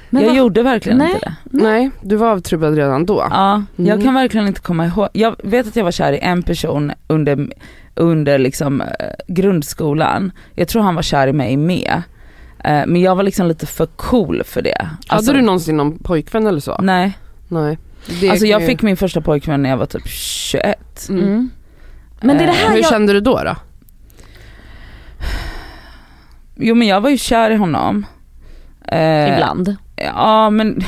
[0.10, 1.14] men jag vad- gjorde verkligen Nej.
[1.14, 1.36] inte det.
[1.64, 3.28] Nej, du var avtrubbad redan då.
[3.32, 4.02] Ja, jag Mm.
[4.04, 5.08] kan verkligen inte komma ihåg.
[5.14, 7.48] Jag vet att jag var kär i en person under,
[7.96, 8.88] under liksom, eh,
[9.28, 10.32] grundskolan.
[10.56, 12.02] Jag tror han var kär i mig med.
[12.64, 14.88] Eh, Men jag var liksom lite för cool för det.
[15.08, 16.78] Alltså, Hade du någonsin någon pojkvän eller så?
[16.82, 17.18] Nej,
[17.48, 17.78] Nej.
[18.20, 21.08] Det alltså jag ju- fick min första pojkvän när jag var typ 21.
[21.10, 21.24] Mm.
[21.24, 21.50] Mm.
[22.22, 22.90] Men det är det här Hur jag...
[22.90, 23.42] kände du då?
[23.44, 23.56] då?
[26.56, 28.06] Jo men jag var ju kär i honom.
[28.88, 29.76] Eh, Ibland.
[29.96, 30.84] Ja men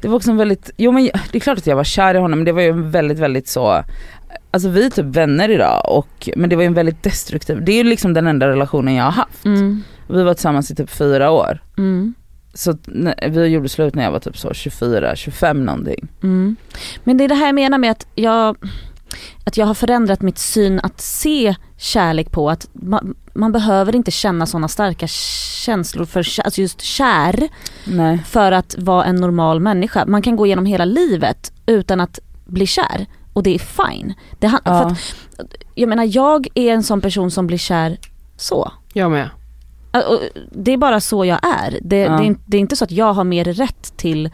[0.00, 2.18] det var också en väldigt, jo men det är klart att jag var kär i
[2.18, 3.84] honom men det var ju en väldigt väldigt så
[4.52, 7.72] Alltså vi är typ vänner idag och, men det var ju en väldigt destruktiv, det
[7.72, 9.44] är ju liksom den enda relationen jag har haft.
[9.44, 9.82] Mm.
[10.08, 11.62] Vi var tillsammans i typ fyra år.
[11.78, 12.14] Mm.
[12.54, 12.78] Så
[13.28, 16.08] vi gjorde slut när jag var typ så 24, 25 någonting.
[16.22, 16.56] Mm.
[17.04, 18.56] Men det är det här jag menar med att jag,
[19.44, 24.10] att jag har förändrat mitt syn att se kärlek på att man, man behöver inte
[24.10, 27.48] känna sådana starka känslor för alltså just kär
[27.84, 28.18] Nej.
[28.26, 30.04] för att vara en normal människa.
[30.06, 34.14] Man kan gå igenom hela livet utan att bli kär och det är fine.
[34.38, 34.86] Det, han- för Ja.
[34.86, 37.96] att, jag menar jag är en sån person som blir kär
[38.36, 38.72] så.
[38.92, 39.30] Jag med.
[40.52, 41.78] Det är bara så jag är.
[41.82, 42.12] Det, Ja.
[42.18, 44.30] det, är, det är inte så att jag har mer rätt till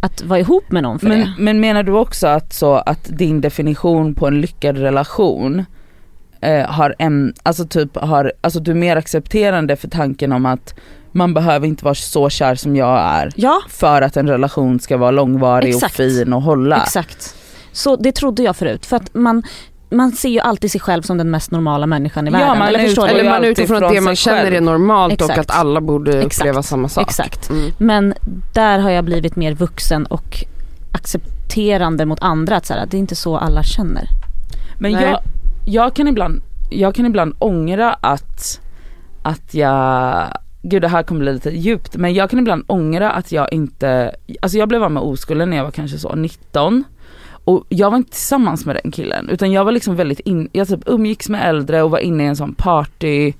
[0.00, 1.34] att vara ihop med någon för Men, det.
[1.38, 5.64] men menar du också att, så, att din definition på en lyckad relation
[6.40, 10.74] eh, har en, alltså typ har, alltså du är mer accepterande för tanken om att
[11.12, 14.96] man behöver inte vara så kär som jag är Ja, för att en relation ska
[14.96, 15.92] vara långvarig Exakt.
[15.92, 16.82] och fin och hålla.
[16.82, 17.36] exakt.
[17.72, 18.86] Så det trodde jag förut.
[18.86, 19.42] För att man,
[19.90, 22.58] man ser ju alltid sig själv som den mest normala människan i Ja, världen.
[22.58, 23.06] man eller du?
[23.06, 24.56] Eller man alltid utgår från att det man känner själv.
[24.56, 25.50] är normalt och Exakt.
[25.50, 26.40] att alla borde Exakt.
[26.40, 27.08] uppleva samma sak.
[27.08, 27.50] Exakt.
[27.50, 27.70] Mm.
[27.78, 28.14] Men
[28.54, 30.44] där har jag blivit mer vuxen och
[30.92, 32.56] accepterande mot andra.
[32.56, 34.08] Att så här, det är inte så alla känner.
[34.78, 35.02] Men Nej.
[35.04, 35.20] jag,
[35.66, 38.60] jag, kan ibland, jag kan ibland ångra att,
[39.22, 40.26] att jag
[40.62, 44.14] gud det här kommer bli lite djupt men jag kan ibland ångra att jag inte,
[44.42, 46.84] alltså jag blev av med oskulden när jag var kanske så 19
[47.44, 50.68] och jag var inte tillsammans med den killen utan jag var liksom väldigt in, jag
[50.68, 53.32] typ umgicks med äldre och var inne i en sån party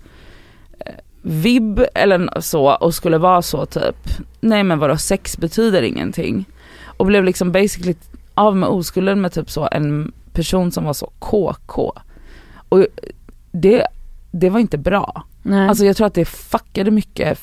[0.79, 3.97] eh, vibb eller så och skulle vara så typ,
[4.41, 6.45] nej men vadå sex betyder ingenting.
[6.85, 7.95] Och blev liksom basically
[8.35, 11.93] av med oskulden med typ så en person som var så KK.
[12.69, 12.87] Och
[13.53, 13.87] det,
[14.31, 15.25] det var inte bra.
[15.43, 15.69] Nej.
[15.69, 17.39] Alltså jag tror att det fuckade mycket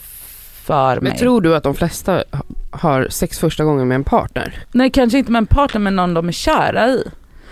[0.67, 1.11] för mig.
[1.11, 2.23] Men tror du att de flesta
[2.79, 4.53] har sex första gången med en partner?
[4.71, 7.03] Nej kanske inte med en partner men någon de är kära i.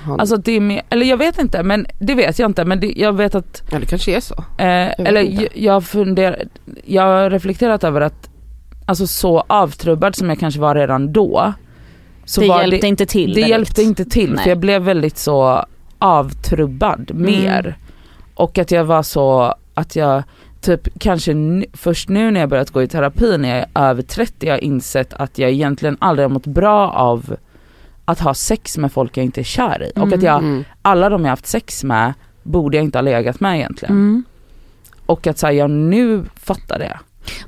[0.01, 2.79] Han, Alltså det är mer, eller jag vet inte men det vet jag inte men
[2.79, 4.35] det, jag vet att ja, det kanske är så.
[4.57, 5.43] Eh, vet eller inte.
[5.43, 6.43] jag, jag funderar,
[6.85, 8.29] jag har reflekterat över att,
[8.85, 11.53] alltså så avtrubbad som jag kanske var redan då.
[12.25, 13.49] Så det var hjälpte inte till det direkt.
[13.49, 14.43] hjälpte inte till Nej.
[14.43, 15.65] för jag blev väldigt så
[15.99, 17.21] avtrubbad Mm.
[17.23, 17.77] mer.
[18.33, 20.23] Och att jag var så, att jag
[20.65, 21.33] typ kanske
[21.73, 24.61] först nu när jag börjat gå i terapi när jag är över 30 har jag
[24.63, 27.35] insett att jag egentligen aldrig har mått bra av
[28.05, 29.99] att ha sex med folk jag inte är kär i.
[29.99, 30.63] Och att jag, Mm.
[30.81, 32.13] alla de jag haft sex med
[32.43, 33.95] borde jag inte ha legat med egentligen.
[33.95, 34.23] Mm.
[35.05, 36.99] Och att så här, jag nu fattar det.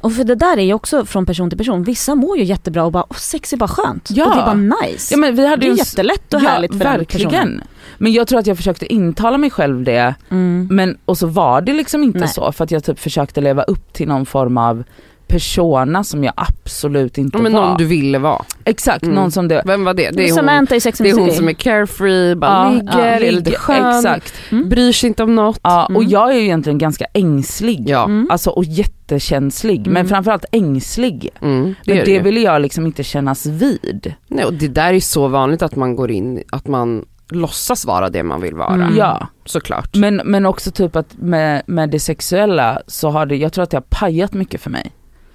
[0.02, 1.84] Och för det där är ju också från person till person.
[1.84, 4.10] Vissa mår ju jättebra och bara, sex är bara skönt.
[4.12, 4.26] Ja.
[4.26, 5.14] Och det är bara nice.
[5.14, 7.24] Ja, men vi hade det ju är en- jättelätt och ja, härligt för den personen.
[7.32, 7.62] verkligen.
[7.98, 10.68] Men jag tror att jag försökte intala mig själv det, Mm.
[10.72, 12.28] men och så var det liksom inte Nej.
[12.28, 14.84] så för att jag typ försökte leva upp till någon form av
[15.28, 17.62] persona som jag absolut inte Ja, men var.
[17.68, 18.46] någon du ville vara.
[18.66, 19.16] Exakt, Mm.
[19.16, 20.10] någon som det Vem var det?
[20.12, 23.00] Det är hon, Samantha i Sex and det är hon som är carefree, bara ligger,
[23.00, 24.34] är lite ligger- skön, Exakt.
[24.52, 24.70] Mm.
[24.70, 25.60] bryr sig inte om något.
[25.64, 26.10] Ja, och Mm.
[26.10, 27.90] jag är ju egentligen ganska ängslig.
[27.90, 28.28] Ja, Mm.
[28.32, 30.08] Alltså och jättekänslig, men Mm.
[30.08, 31.30] framförallt ängslig.
[31.42, 34.14] mm, det Men det, det, ville jag liksom inte kännas vid.
[34.28, 38.10] Nej, och det där är så vanligt att man går in, att man låtsas vara
[38.10, 38.74] det man vill vara.
[38.74, 38.96] Mm.
[38.98, 39.28] Ja.
[39.46, 39.96] Såklart.
[39.96, 43.70] Men, men också typ att med, med det sexuella så har det, jag tror att
[43.72, 44.92] det har pajat mycket för mig.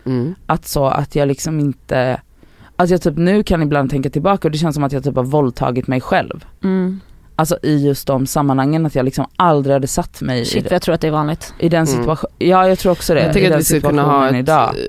[0.06, 0.34] Mm.
[0.46, 2.20] Att så att jag liksom inte,
[2.76, 5.16] att jag typ nu kan ibland tänka tillbaka och det känns som att jag typ
[5.16, 6.44] har våldtagit mig själv.
[6.64, 7.00] Mm.
[7.36, 10.72] Alltså i just de sammanhangen att jag liksom aldrig hade satt mig i, Shit, det,
[10.72, 11.54] jag tror att det är vanligt.
[11.58, 11.86] i den Mm.
[11.98, 12.34] situationen.
[12.38, 13.20] Ja jag tror också det.
[13.20, 14.40] Jag i tänker att vi skulle kunna ha situationen ett,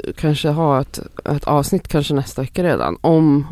[0.06, 0.14] idag.
[0.18, 1.00] kanske ha ett,
[1.36, 3.48] ett avsnitt kanske nästa vecka redan om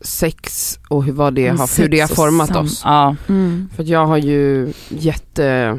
[0.00, 2.82] sex och hur, vad det har, hur det har format oss.
[2.84, 3.16] Ja.
[3.28, 3.68] Mm.
[3.76, 5.78] För att jag har ju jätte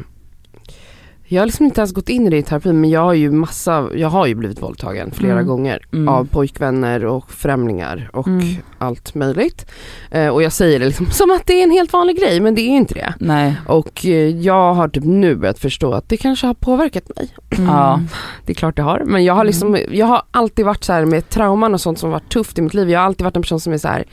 [1.32, 3.30] jag har liksom inte ens gått in i det i terapi men jag har ju
[3.30, 5.46] massa, jag har ju blivit våldtagen flera Mm.
[5.46, 6.08] gånger Mm.
[6.08, 8.46] av pojkvänner och främlingar och Mm.
[8.78, 9.66] allt möjligt.
[10.10, 12.54] Eh, och jag säger det liksom som att det är en helt vanlig grej men
[12.54, 13.14] det är inte det.
[13.18, 13.56] Nej.
[13.66, 14.10] Och eh,
[14.40, 17.28] jag har typ nu börjat förstå att det kanske har påverkat mig.
[17.50, 17.66] Mm.
[17.74, 18.00] Ja.
[18.46, 19.02] Det är klart det har.
[19.06, 22.10] Men jag har liksom, jag har alltid varit så här med trauman och sånt som
[22.10, 22.90] varit tufft i mitt liv.
[22.90, 24.04] Jag har alltid varit en person som är så här,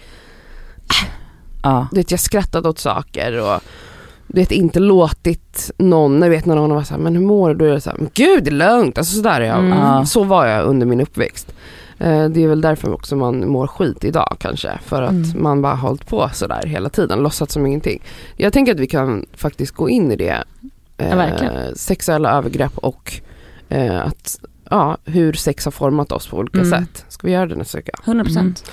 [1.63, 1.87] Ja.
[1.91, 3.61] du vet jag skrattat åt saker och
[4.27, 7.49] du vet inte låtit någon, jag vet när någon var så här, men hur mår
[7.49, 7.55] du?
[7.55, 8.97] Då är det så här, gud det är lugnt.
[8.97, 9.57] Alltså sådär är jag.
[9.59, 9.69] Mm.
[9.77, 10.05] Ja.
[10.05, 11.53] Så var jag under min uppväxt.
[11.99, 14.79] Eh, Det är väl därför också man mår skit idag kanske.
[14.85, 15.43] För att Mm.
[15.43, 18.01] man bara har hållit på sådär hela tiden, låtsats som ingenting.
[18.35, 20.43] Jag tänker att vi kan faktiskt gå in i det.
[20.97, 21.05] Ja.
[21.05, 23.13] Eh, sexuella övergrepp och
[23.69, 26.69] eh, att, ja, hur sex har format oss på olika Mm.
[26.69, 27.05] sätt.
[27.09, 27.91] Ska vi göra det nästa vecka?
[28.05, 28.71] 100 procent.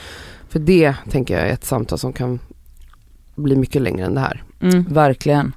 [0.49, 2.39] För det tänker jag är ett samtal som kan
[3.35, 4.43] bli mycket längre än det här.
[4.65, 4.85] Mm.
[4.89, 5.53] Verkligen.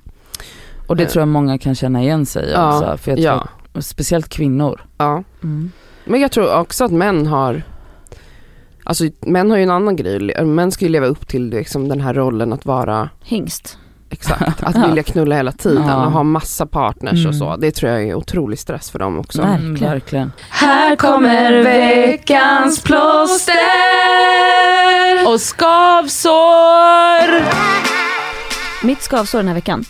[0.88, 1.10] Och det Eh.
[1.10, 2.98] tror jag många kan känna igen sig i Ja, också.
[2.98, 4.82] För jag tror ja, speciellt kvinnor.
[4.98, 5.24] ja.
[5.44, 5.72] Mm.
[6.06, 7.62] Men jag tror också att män har
[8.84, 12.02] Alltså män har ju en annan grej, män ska ju leva upp till liksom, den
[12.02, 13.78] här rollen att vara Hingst.
[14.10, 14.88] Exakt, att Ja.
[14.88, 16.06] vilja knulla hela tiden Ja.
[16.06, 17.40] och ha massa partners och Mm.
[17.40, 17.56] så.
[17.56, 19.42] Det tror jag är otrolig stress för dem också.
[19.42, 19.66] Verkligen.
[19.76, 20.32] Mm, verkligen.
[20.50, 23.54] Här kommer veckans plåster!
[25.28, 26.38] Och skavsår!
[28.88, 29.86] Mitt skavsår den här veckan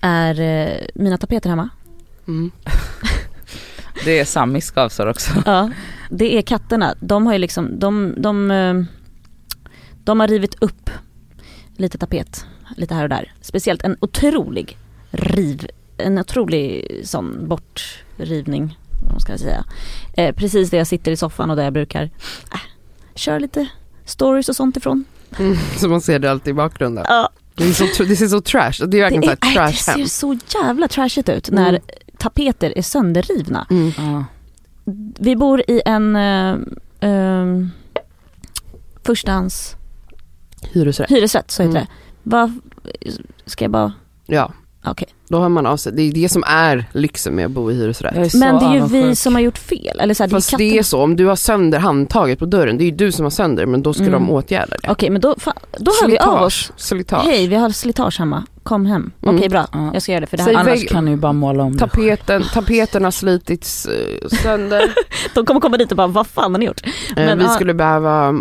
[0.00, 1.68] är eh, mina tapeter hemma.
[2.28, 2.50] Mm.
[4.04, 5.42] Det är Samis skavsår också.
[5.46, 5.70] Ja,
[6.10, 6.94] det är katterna.
[7.00, 8.74] De har ju liksom, de, de, eh,
[10.04, 10.90] de har rivit upp
[11.76, 12.46] lite tapet,
[12.76, 13.32] lite här och där.
[13.40, 14.78] Speciellt en otrolig
[15.10, 19.64] riv, en otrolig sån bortrivning, vad man ska säga.
[20.12, 22.02] Eh, precis där jag sitter i soffan och där jag brukar
[22.52, 22.60] äh,
[23.14, 23.68] köra lite
[24.04, 25.04] stories och sånt ifrån.
[25.38, 25.56] Mm.
[25.76, 27.04] Så man ser det alltid i bakgrunden.
[27.08, 27.30] Ja,
[27.60, 29.72] Det, är så, det ser så trash, det är verkligen det, är, så här det
[29.72, 30.06] trash hem.
[30.08, 31.82] ser så jävla trashigt ut när Mm.
[32.18, 33.66] tapeter är sönderrivna.
[33.70, 33.92] Mm.
[33.96, 34.24] Ja.
[35.18, 36.58] Vi bor i en uh,
[37.10, 37.66] uh,
[39.02, 39.76] förstahands
[40.72, 41.10] Hyresrätt.
[41.10, 41.86] hyresrätt, så heter Mm.
[41.86, 41.92] det.
[42.22, 42.60] Vad,
[43.46, 43.92] ska jag bara,
[44.26, 44.52] Ja,
[44.84, 45.08] okej.
[45.28, 45.92] då har man av sig.
[45.92, 48.34] Det är det som är lyxen med att bo i hyresrätt.
[48.34, 50.00] Men det är ju vi som har gjort fel.
[50.00, 52.46] Eller så här, det är Fast det är så, om du har sönder handtaget på
[52.46, 54.12] dörren, det är ju du som har sönder men då ska Mm.
[54.12, 54.88] de åtgärda det.
[54.90, 56.72] Okej men då, fa- då hör vi av oss.
[56.76, 57.24] Slitage.
[57.24, 58.44] Hej vi har slitage hemma.
[58.62, 59.10] kom hem.
[59.22, 59.36] Mm.
[59.36, 59.90] Okej bra, Ja.
[59.92, 61.62] jag ska göra det för det Säg här, Annars vägg- kan du ju bara måla
[61.62, 61.78] om det.
[61.78, 64.82] Tapeten, tapeten har slitits eh, sönder.
[65.34, 66.80] de kommer komma dit och bara vad fan har ni gjort?
[66.86, 67.50] Eh, Men, vi ja.
[67.50, 68.34] skulle behöva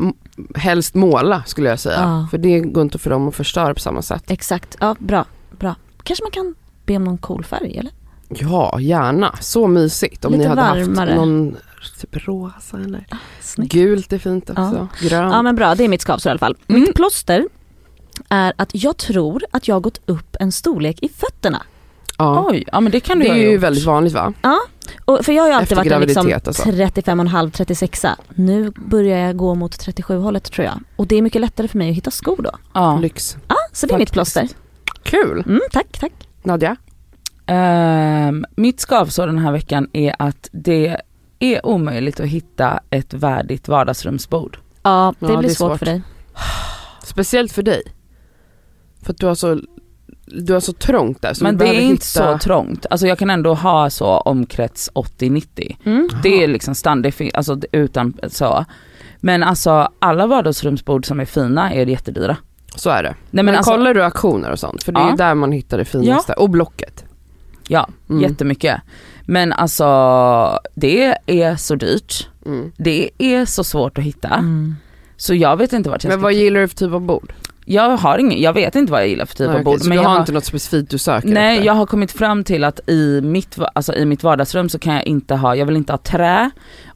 [0.55, 1.99] helst måla skulle jag säga.
[2.01, 2.27] Ja.
[2.31, 4.23] För det går inte för dem att förstöra på samma sätt.
[4.27, 5.25] Exakt, ja bra,
[5.59, 5.75] bra.
[6.03, 7.91] Kanske man kan be om någon cool färg eller?
[8.29, 9.35] Ja, gärna.
[9.41, 10.25] Så mysigt.
[10.25, 11.09] Om Lite ni hade varmare.
[11.09, 11.57] haft någon
[12.01, 13.05] typ rosa eller
[13.41, 13.73] Snyggt.
[13.73, 14.87] gult är fint också.
[15.01, 15.33] Grönt.
[15.33, 16.55] Ja men bra, det är mitt skavsår i alla fall.
[16.67, 16.81] Mm.
[16.81, 17.47] Mitt plåster
[18.29, 21.61] är att jag tror att jag har gått upp en storlek i fötterna.
[22.17, 22.45] Ja.
[22.49, 23.61] Oj, ja men det kan du Det är ju gjort.
[23.63, 24.33] väldigt vanligt va?
[25.05, 26.63] Och för jag har ju alltid Efter varit liksom alltså.
[26.63, 30.79] 35,5 36 Nu börjar jag gå mot 37 hållet tror jag.
[30.95, 32.51] Och det är mycket lättare för mig att hitta skor då.
[32.73, 32.97] Ja.
[33.01, 33.37] Lyx.
[33.47, 34.33] Ja, så det är mitt Faktiskt.
[34.35, 34.47] plåster.
[35.03, 35.43] Kul.
[35.47, 36.11] Mm, tack, tack.
[36.43, 36.75] Nadja?
[37.45, 40.97] Ehm, mitt skavsår den här veckan är att det
[41.39, 44.57] är omöjligt att hitta ett värdigt vardagsrumsbord.
[44.83, 45.79] Ja, det Ja, blir det är svårt, svårt.
[45.79, 46.01] för dig.
[47.03, 47.81] Speciellt för dig.
[49.03, 49.61] För att du har så,
[50.25, 51.33] du har så trångt där.
[51.33, 52.01] Så men det är inte hitta...
[52.03, 52.85] så trångt.
[52.89, 55.75] Alltså jag kan ändå ha så omkrets 80-90.
[55.85, 56.09] Mm.
[56.23, 58.65] Det är liksom standard, alltså utan så.
[59.19, 62.37] Men alltså alla vardagsrumsbord som är fina är jättedyra.
[62.75, 63.09] Så är det.
[63.09, 64.83] Nej Men, men alltså, kollar du auktioner och sånt?
[64.83, 65.09] För det är Ja.
[65.09, 66.33] ju där man hittar det finaste.
[66.33, 67.05] Och Blocket.
[67.67, 68.21] ja Mm.
[68.21, 68.81] jättemycket.
[69.25, 69.85] Men alltså
[70.75, 72.27] det är så dyrt.
[72.45, 72.71] Mm.
[72.77, 74.27] Det är så svårt att hitta.
[74.29, 74.75] Mm.
[75.17, 77.33] Så jag vet inte vart jag Men ska vad gillar du för typ av bord?
[77.65, 79.79] Jag har ingen, jag vet inte vad jag gillar för typ Nej, av bord.
[79.79, 81.65] så men du jag har har, inte något specifikt du söker nej efter?
[81.65, 85.03] jag har kommit fram till att i mitt, alltså i mitt vardagsrum så kan jag
[85.07, 86.49] inte ha, jag vill inte ha trä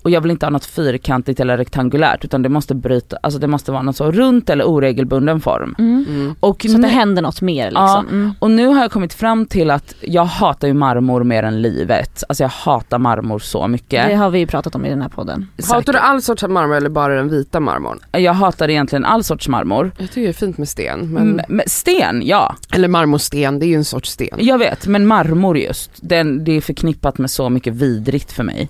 [0.03, 3.47] och jag vill inte ha något fyrkantigt eller rektangulärt utan det måste bryta, alltså det
[3.47, 5.75] måste vara något så runt eller oregelbunden form.
[5.79, 6.05] Mm.
[6.09, 6.35] Mm.
[6.39, 7.85] Och, Så att det händer något mer liksom.
[7.85, 8.05] Ja.
[8.11, 8.33] Mm.
[8.39, 12.23] och nu har jag kommit fram till att jag hatar ju marmor mer än livet.
[12.29, 14.07] Alltså jag hatar marmor så mycket.
[14.07, 15.47] Det har vi ju pratat om i den här podden.
[15.69, 17.99] Hatar du all sorts marmor eller bara den vita marmorn?
[18.11, 19.91] Jag hatar egentligen all sorts marmor.
[19.97, 21.13] Jag tycker det är fint med sten.
[21.13, 21.29] Men...
[21.29, 22.55] Men, men sten, ja.
[22.73, 24.37] Eller marmorsten, det är ju en sorts sten.
[24.39, 28.69] Jag vet, men marmor just, den, det är förknippat med så mycket vidrigt för mig.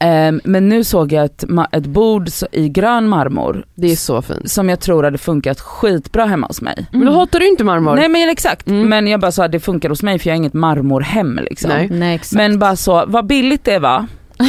[0.00, 0.34] Mm.
[0.34, 4.22] Ehm, men nu såg jag ett, ett bord så- i grön marmor Det är så
[4.22, 4.50] fint.
[4.50, 6.86] som jag tror hade funkat skitbra hemma hos mig.
[6.92, 7.96] Men då hatar du inte marmor?
[7.96, 8.88] Nej men exakt, Mm.
[8.88, 11.68] men jag bara sa att det funkar hos mig för jag har inget marmorhem liksom.
[11.70, 11.88] Nej.
[11.90, 12.36] Nej exakt.
[12.36, 14.06] Men bara så, vad billigt det var.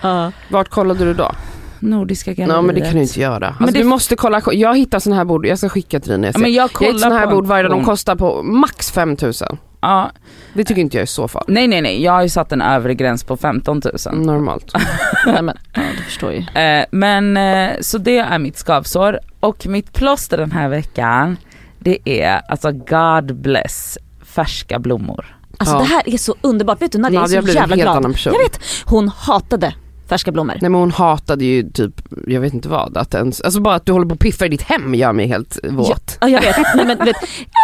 [0.00, 0.32] Ja.
[0.48, 1.32] Vart kollade du då?
[1.78, 2.56] Nordiska galleriet.
[2.56, 3.46] Nej men det kan du inte göra.
[3.48, 6.18] Alltså, det- Du måste kolla, jag hittar sådana här bord, jag ska skicka till dig
[6.18, 6.40] när jag Ja, ser.
[6.40, 9.56] men jag jag kollar ett sådana här bord varje dag, de kostar på max 5000.
[9.80, 10.10] Ja,
[10.54, 11.48] Det tycker inte jag är så farligt.
[11.48, 14.14] nej nej nej, jag har ju satt en övre gräns på 15 000.
[14.24, 14.72] Normalt.
[15.26, 16.60] Nej, men, ja, du förstår ju.
[16.60, 21.36] Eh, men eh, så det är mitt skavsår och mitt plåster den här veckan
[21.78, 25.36] det är alltså God bless färska blommor.
[25.58, 25.78] Alltså Ja.
[25.80, 28.16] det här är så underbart, vet du Nadja, jag är så jävla glad.
[28.24, 29.74] Jag vet, hon hatade
[30.10, 30.54] färska blommor.
[30.60, 31.92] Nej men hon hatade ju typ,
[32.26, 34.48] jag vet inte vad, att ens, alltså bara att du håller på och piffar i
[34.48, 36.18] ditt hem gör mig helt våt.
[36.20, 37.16] Ja jag vet, Nej, men, vet,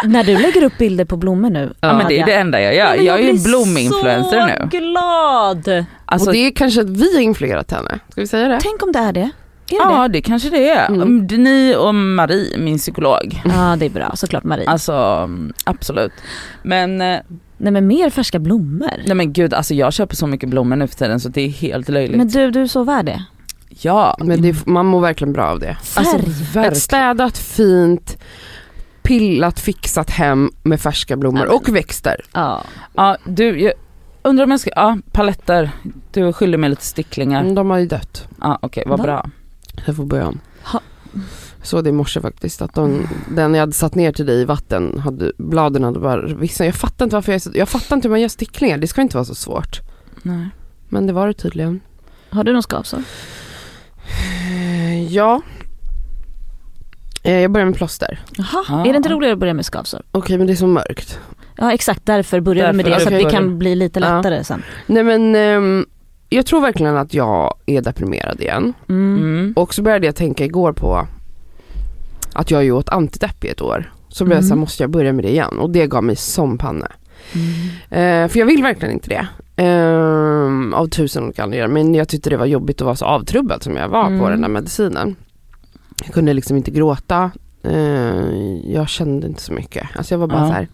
[0.05, 1.75] när du lägger upp bilder på blommor nu.
[1.81, 2.97] Ja, men det är det enda jag gör.
[2.97, 4.69] Men jag är ju blir blominfluencer nu.
[4.71, 5.85] så glad!
[6.05, 8.59] Alltså, och det är kanske att vi har influerat henne, ska vi säga det?
[8.63, 9.21] Tänk om det är det.
[9.21, 9.31] Är det
[9.69, 10.87] ja det kanske det är.
[10.87, 11.27] Mm.
[11.27, 13.41] Ni och Marie, min psykolog.
[13.45, 13.53] det?
[13.57, 14.69] Ja det är bra, såklart Marie.
[14.69, 16.13] Alltså mm, absolut.
[16.63, 17.19] Men eh,
[17.59, 18.91] Nej men mer färska blommor.
[19.07, 21.49] nej men gud alltså jag köper så mycket blommor nu för tiden så det är
[21.49, 22.17] helt löjligt.
[22.17, 23.25] Men du, du är så värd det.
[23.69, 25.77] ja, Men det, man mår verkligen bra av det.
[25.83, 26.07] Färg.
[26.07, 26.75] alltså Ett verkligen.
[26.77, 28.19] städat, fint,
[29.03, 32.21] pillat, fixat hem med färska blommor Ja, men- och växter.
[32.33, 32.65] Ja.
[32.95, 33.73] Ja du, jag
[34.23, 35.71] undrar om jag ska, ja paletter.
[36.13, 37.41] Du skyller mig lite sticklingar.
[37.43, 38.29] Mm, De har ju dött.
[38.41, 39.05] Ja okej vad Va?
[39.05, 39.27] bra.
[39.87, 40.41] Jag får börja om.
[40.63, 40.81] Ha.
[41.67, 44.45] Så det i morse faktiskt, att de, den jag hade satt ner till dig i
[44.45, 46.67] vatten, hade, bladen hade bara vissnat.
[46.67, 49.03] Jag fattar inte varför jag, så- jag fattar inte hur man gör sticklingar, det ska
[49.03, 49.81] inte vara så svårt.
[50.23, 50.49] Nej.
[50.89, 51.81] Men det var det tydligen.
[52.31, 53.03] Har du någon skavsår?
[54.09, 55.43] Eh, Ja.
[57.23, 58.21] Eh, Jag börjar med plåster.
[58.37, 58.87] Jaha, Ja.
[58.87, 60.03] är det inte roligare att börja med skavsår?
[60.13, 61.21] Okej men det är så mörkt.
[61.57, 64.17] Ja exakt, därför börjar vi med det så att vi kan bli lite Ja.
[64.17, 64.63] lättare sen.
[64.87, 65.87] Nej men ehm,
[66.29, 68.73] jag tror verkligen att jag är deprimerad igen.
[68.89, 69.17] Mm.
[69.19, 69.53] Mm.
[69.57, 71.07] Och så började jag tänka igår på
[72.37, 73.93] att jag ju åt antidepp i ett år.
[74.09, 74.49] Så blev jag Mm.
[74.49, 75.59] så här, måste jag börja med det igen?
[75.59, 76.87] Och det gav mig som panne.
[77.35, 78.25] Mm.
[78.25, 79.27] Eh, för jag vill verkligen inte det.
[79.63, 81.69] Ehm, av tusen olika anledningar.
[81.69, 84.31] Men jag tyckte det var jobbigt att vara så avtrubbad som jag var på Mm.
[84.31, 85.17] den där medicinen.
[86.05, 87.31] Jag kunde liksom inte gråta.
[87.63, 89.87] Eh, jag kände inte så mycket.
[89.97, 90.47] Alltså jag var bara Ja.
[90.47, 90.69] så här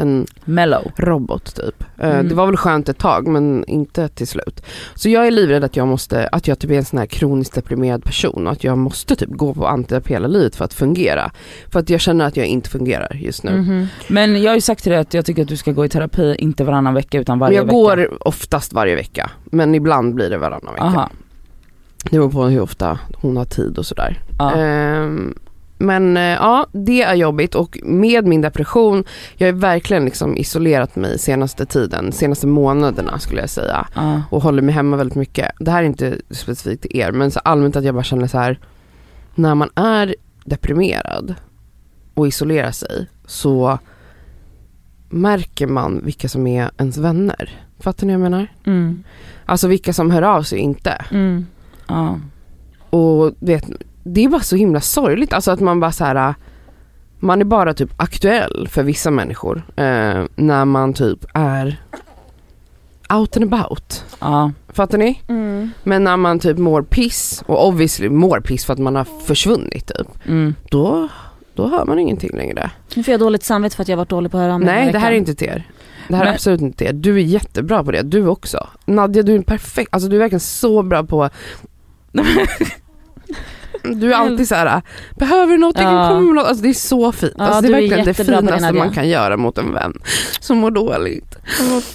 [0.00, 0.92] en Mellow.
[0.96, 1.84] robot typ.
[1.98, 2.28] Eh, Mm.
[2.28, 4.62] Det var väl skönt ett tag men inte till slut.
[4.94, 7.54] Så jag är livrädd att jag måste, att jag typ är en sån här kroniskt
[7.54, 11.30] deprimerad person och att jag måste typ gå på antidepp hela livet för att fungera.
[11.72, 13.50] För att jag känner att jag inte fungerar just nu.
[13.56, 13.86] Mhm.
[14.08, 15.88] Men jag har ju sagt till dig att jag tycker att du ska gå i
[15.88, 17.72] terapi inte varannan vecka utan varje jag vecka.
[17.76, 19.30] går oftast varje vecka.
[19.44, 20.84] Men ibland blir det varannan vecka.
[20.84, 21.10] Aha.
[22.04, 24.18] Det beror på hur ofta hon har tid och sådär.
[24.38, 24.54] Ja.
[24.54, 25.34] Ehm,
[25.80, 29.04] men eh, ja, det är jobbigt och med min depression,
[29.36, 33.86] jag har verkligen liksom isolerat mig senaste tiden, senaste månaderna skulle jag säga.
[33.94, 34.22] Ja.
[34.30, 35.50] Och håller mig hemma väldigt mycket.
[35.58, 38.38] Det här är inte specifikt till er, men så allmänt att jag bara känner så
[38.38, 38.58] här,
[39.34, 40.14] när man är
[40.44, 41.34] deprimerad
[42.14, 43.78] och isolerar sig så
[45.08, 47.60] märker man vilka som är ens vänner.
[47.78, 48.46] Fattar ni vad jag menar?
[48.66, 49.04] Mm.
[49.46, 51.04] Alltså vilka som hör av sig inte.
[51.10, 51.46] Mm.
[51.88, 52.18] Ja.
[52.90, 53.64] Och vet,
[54.02, 55.32] det är bara så himla sorgligt.
[55.32, 56.34] Alltså att man bara så här.
[57.18, 61.76] Man är bara typ aktuell för vissa människor eh, när man typ är
[63.14, 64.04] out and about.
[64.20, 64.52] Ja.
[64.68, 65.22] Fattar ni?
[65.28, 65.70] Mm.
[65.82, 69.86] Men när man typ mår piss och obviously mår piss för att man har försvunnit
[69.86, 70.26] typ.
[70.28, 70.54] Mm.
[70.70, 71.08] Då,
[71.54, 72.70] då hör man ingenting längre.
[72.94, 74.92] Nu får jag dåligt samvete för att jag varit dålig på att höra den Nej
[74.92, 75.68] det här är inte till er.
[76.08, 76.92] Det här är Men- absolut inte till er.
[76.92, 78.66] Du är jättebra på det, du också.
[78.84, 81.30] Nadja du är perfekt, alltså du är verkligen så bra på
[83.82, 84.82] Du är alltid så här.
[85.18, 86.08] behöver du någonting, Ja.
[86.08, 86.46] kommer med något.
[86.46, 87.32] Alltså det är så fint.
[87.38, 89.72] Ja, alltså, det är du är verkligen det det, finaste man kan göra mot en
[89.74, 89.92] vän
[90.40, 91.36] som mår dåligt.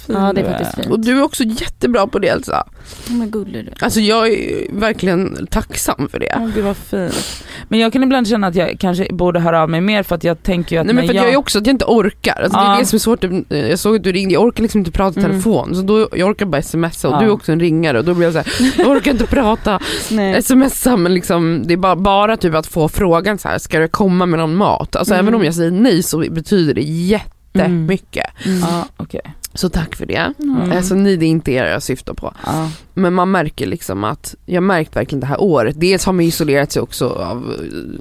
[0.06, 0.86] Ja det är faktiskt fint.
[0.86, 2.64] Och du är också jättebra på det Elsa.
[3.08, 3.84] Oh, men gullig du.
[3.84, 6.32] Alltså jag är verkligen tacksam för det.
[6.36, 7.44] Åh gud vad fint.
[7.68, 10.24] Men jag kan ibland känna att jag kanske borde höra av mig mer för att
[10.24, 12.42] jag tänker ju att Nej men för att jag är också att jag inte orkar.
[12.42, 12.74] Alltså, Det Ja.
[12.74, 13.24] är det som är svårt.
[13.48, 15.30] Jag såg att du ringde, jag orkar liksom inte prata i Mm.
[15.32, 15.74] telefon.
[15.74, 17.20] Så då, jag orkar bara smsa och Ja.
[17.20, 19.80] du är också en ringare och då blir jag så här, jag orkar inte prata,
[20.10, 20.42] Nej.
[20.42, 23.88] smsa men liksom, det är bara, bara typ att få frågan så här, ska det
[23.88, 24.96] komma med någon mat?
[24.96, 25.24] Alltså Mm.
[25.26, 28.26] även om jag säger nej så betyder det jättemycket.
[28.46, 28.58] Mm.
[28.58, 29.20] Ja okej.
[29.54, 30.32] Så tack för det.
[30.38, 30.72] Mm.
[30.72, 32.34] Alltså ni, det är inte er jag syftar på.
[32.46, 32.70] Ja.
[32.94, 36.72] Men man märker liksom att, jag märkt verkligen det här året, dels har man isolerat
[36.72, 37.54] sig också av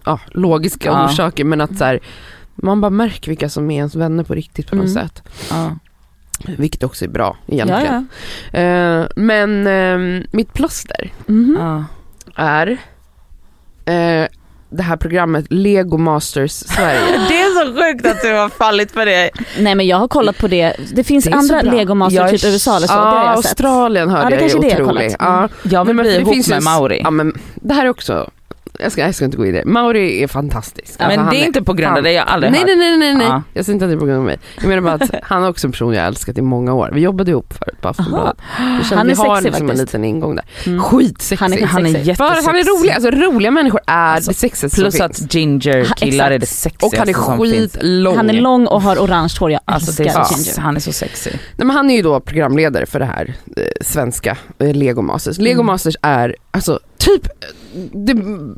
[0.06, 1.06] ja, logiska Ja.
[1.06, 2.00] orsaker men att så här,
[2.56, 4.94] man bara märker vilka som är ens vänner på riktigt på något Mm.
[5.08, 5.24] sätt.
[5.52, 5.78] Ja.
[6.58, 8.08] Vilket också är bra Ja, egentligen.
[8.52, 8.60] ja.
[8.60, 11.12] Eh, men eh, mitt plåster.
[11.58, 11.86] Ja.
[12.36, 12.78] är
[13.86, 14.28] eh,
[14.70, 17.00] det här programmet Lego Masters Sverige.
[17.30, 19.30] Det är så sjukt att du har fallit för det.
[19.60, 21.62] Nej men jag har kollat på det, det finns Det andra.
[21.62, 23.46] Lego Master Jag är- typ USA eller så, det Ja, har jag sett.
[23.52, 25.18] Australien hörde Ja, det jag är det jag otrolig.
[25.18, 25.22] kollat.
[25.22, 25.34] Mm.
[25.42, 27.02] Ja, Jag vill men bli det ihop ju med Mauri.
[27.04, 28.30] Ja, men det här är också,
[28.80, 29.64] jag ska, jag ska inte gå vidare.
[29.66, 31.02] Mauri är fantastisk.
[31.02, 32.68] Alltså, men det är inte på grund av det, jag har aldrig Nej hört.
[32.68, 33.28] nej nej nej, nej.
[33.28, 33.42] Ja.
[33.54, 34.40] jag säger inte att det är på grund av mig.
[34.56, 36.90] Jag menar bara att han är också en person jag älskat i många år.
[36.94, 38.38] Vi jobbade ihop förut på Aftonbladet.
[38.42, 39.80] Han att är har sexig liksom en faktiskt.
[39.82, 40.46] liten ingång där.
[40.66, 40.82] Mm.
[40.84, 41.38] Skitsexig.
[41.40, 42.18] Han är Han är Sexig.
[42.18, 42.48] För jättesexig.
[42.48, 45.36] han är rolig, alltså roliga människor är Alltså, det sexigaste Plus som att finns.
[45.36, 48.16] ginger Ha, killar är det sexigaste Och han är skitlång.
[48.18, 50.60] Han är lång och har orange hår, jag Alltså älskar så, Ginger.
[50.62, 51.30] han är så sexy.
[51.56, 55.38] Nej, men han är ju då programledare för det här eh, svenska eh, Lego Masters.
[55.38, 55.66] Lego Mm.
[55.66, 57.28] Masters är alltså typ
[57.94, 58.16] det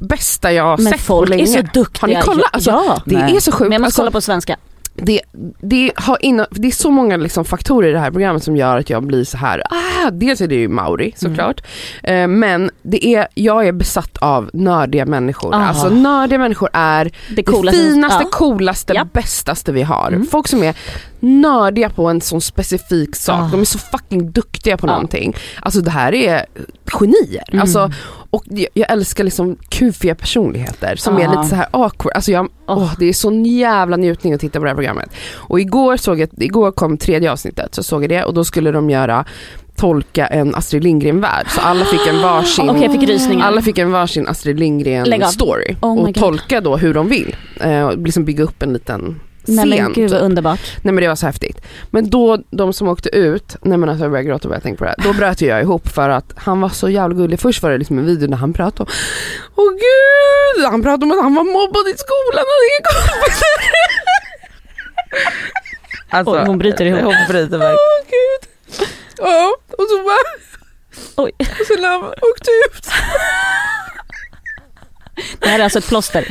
[0.07, 1.43] bästa jag har Men sett på folk länge.
[1.43, 2.01] är så duktiga.
[2.01, 2.49] Har ni kollat?
[2.53, 3.01] Alltså, ja.
[3.05, 3.35] Det Nej.
[3.35, 3.61] är så sjukt.
[3.69, 4.57] Men jag måste Alltså, kolla på svenska.
[4.95, 5.21] det,
[5.61, 8.77] det, har inna, det är så många liksom faktorer i det här programmet som gör
[8.77, 9.61] att jag blir så här.
[9.69, 11.61] Ah, dels är det ju Mauri såklart.
[12.03, 15.55] Eh, men det är, jag är besatt av nördiga människor.
[15.55, 15.57] Ah.
[15.57, 17.77] Alltså nördiga människor är Det det coolaste.
[17.81, 18.29] finaste, ja.
[18.31, 19.07] coolaste, Ja.
[19.13, 20.07] bästaste vi har.
[20.07, 20.27] Mm.
[20.27, 20.75] Folk som är
[21.19, 23.39] nördiga på en sån specifik sak.
[23.41, 23.49] Ah.
[23.51, 24.91] De är så fucking duktiga på Ja.
[24.91, 25.35] någonting.
[25.61, 26.45] Alltså det här är
[26.85, 27.43] genier.
[27.47, 27.61] Mm.
[27.61, 27.91] Alltså,
[28.29, 31.29] och jag, älskar liksom kufiga personligheter som är Ja.
[31.31, 32.11] lite så här awkward.
[32.15, 32.77] Alltså jag, Åh.
[32.77, 35.09] åh, det är sån jävla njutning att titta på det här programmet.
[35.33, 38.71] Och igår, såg jag, igår kom tredje avsnittet, så såg jag det och då skulle
[38.71, 39.25] de göra
[39.75, 41.47] tolka en Astrid Lindgren-värld.
[41.49, 45.05] Så alla fick en varsin jag fick alla fick en varsin Astrid Lägg av.
[45.05, 47.35] Lindgren story Oh och tolka då hur de vill.
[47.59, 50.59] Eh, och liksom bygga upp en liten Nej men gud vad underbart.
[50.81, 51.61] Nej men det var så häftigt.
[51.91, 54.77] Men då, de som åkte ut, nej men alltså jag började gråta bara jag tänkte
[54.77, 55.03] på det här.
[55.07, 57.39] Då bröt jag ihop för att han var så jävla gullig.
[57.39, 58.89] Först var det liksom en video där han pratade om,
[59.55, 63.57] åh gud, han pratade om att han var mobbad i skolan och inga kompisar.
[66.09, 67.03] Alltså, Oj, hon bryter ihop.
[67.03, 67.73] Hon bryter verkligen.
[67.73, 68.49] Åh gud.
[69.17, 71.31] Ja, och så bara, Oj.
[71.39, 72.87] och sen när han åkte ut,
[75.39, 76.27] Det här är alltså ett plåster.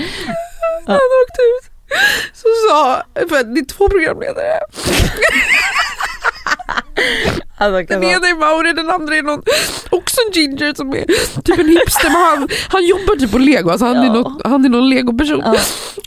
[0.87, 1.71] han åkte ut
[2.35, 4.61] så sa, för det är två programledare.
[7.59, 9.43] Alltså, Den ena är Mauri, den andra är någon,
[9.91, 11.05] också en ginger som är
[11.43, 14.13] typ en hipster men han, han jobbar typ på lego, alltså han, är, Ja.
[14.13, 15.43] något, han är någon legoperson.
[15.45, 15.57] Ja.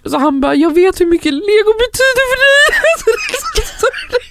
[0.09, 2.79] Så han bara, jag vet hur mycket lego betyder för dig.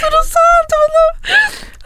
[0.00, 1.10] Så då sa han till honom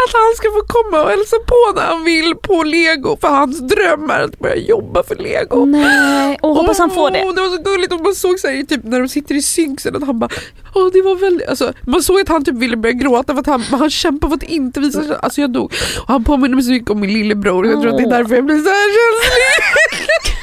[0.02, 3.58] att han ska få komma och hälsa på när han vill på lego för hans
[3.60, 5.64] dröm är att börja jobba för lego.
[5.64, 7.18] Nej, och hoppas han får det.
[7.18, 9.96] Det var så gulligt och man såg så här, typ när de sitter i synksen
[9.96, 10.30] att han bara,
[10.74, 13.46] åh det var väldigt, alltså, man såg att han typ ville börja gråta för att
[13.46, 15.72] han, han kämpar för att inte visa sig, alltså jag dog.
[16.02, 18.34] Och han påminner mig så mycket om min lillebror, jag tror att det är därför
[18.34, 19.42] jag blir så här känslig.
[19.54, 20.36] Åh, så gulligt.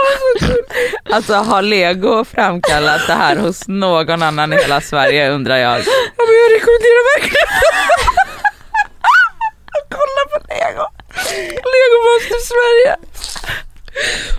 [1.10, 5.78] Alltså har lego framkallat det här hos någon annan i hela Sverige undrar jag.
[5.80, 5.84] Ja,
[6.26, 7.48] men jag rekommenderar verkligen
[9.76, 10.84] att kolla på lego.
[11.72, 12.96] Lego Master Sverige.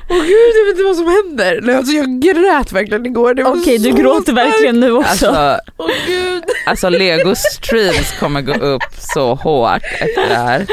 [0.10, 1.60] Åh gud jag vet inte vad som händer.
[1.64, 3.41] Nej, alltså, jag grät verkligen igår.
[3.45, 4.38] Okej du så gråter starkt.
[4.38, 5.10] verkligen nu också.
[5.28, 6.43] Alltså, Åh gud.
[6.66, 8.84] alltså Lego Streams kommer gå upp
[9.14, 10.66] så hårt efter det här.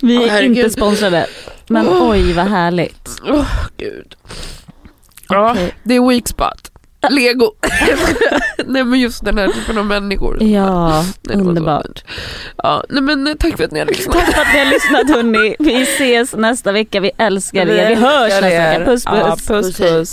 [0.00, 0.56] Vi är herregud.
[0.58, 1.26] inte sponsrade.
[1.70, 2.10] Men Åh.
[2.10, 3.08] oj vad härligt.
[3.24, 3.46] Åh
[3.76, 4.14] gud.
[5.28, 6.70] Ja, det är weak spot.
[7.10, 7.52] Lego.
[8.66, 10.42] nej men just den här typen av människor.
[10.42, 12.04] Ja, Nej, underbart.
[12.56, 14.16] Ja, nej men eh, tack för att ni har lyssnat.
[14.16, 15.56] Tack för att ni har lyssnat hörni.
[15.58, 17.00] Vi ses nästa vecka.
[17.00, 17.88] Vi älskar er.
[17.88, 18.84] Vi hörs nästa vecka.
[18.84, 19.46] Puss puss.
[19.48, 20.12] Ja, puss puss.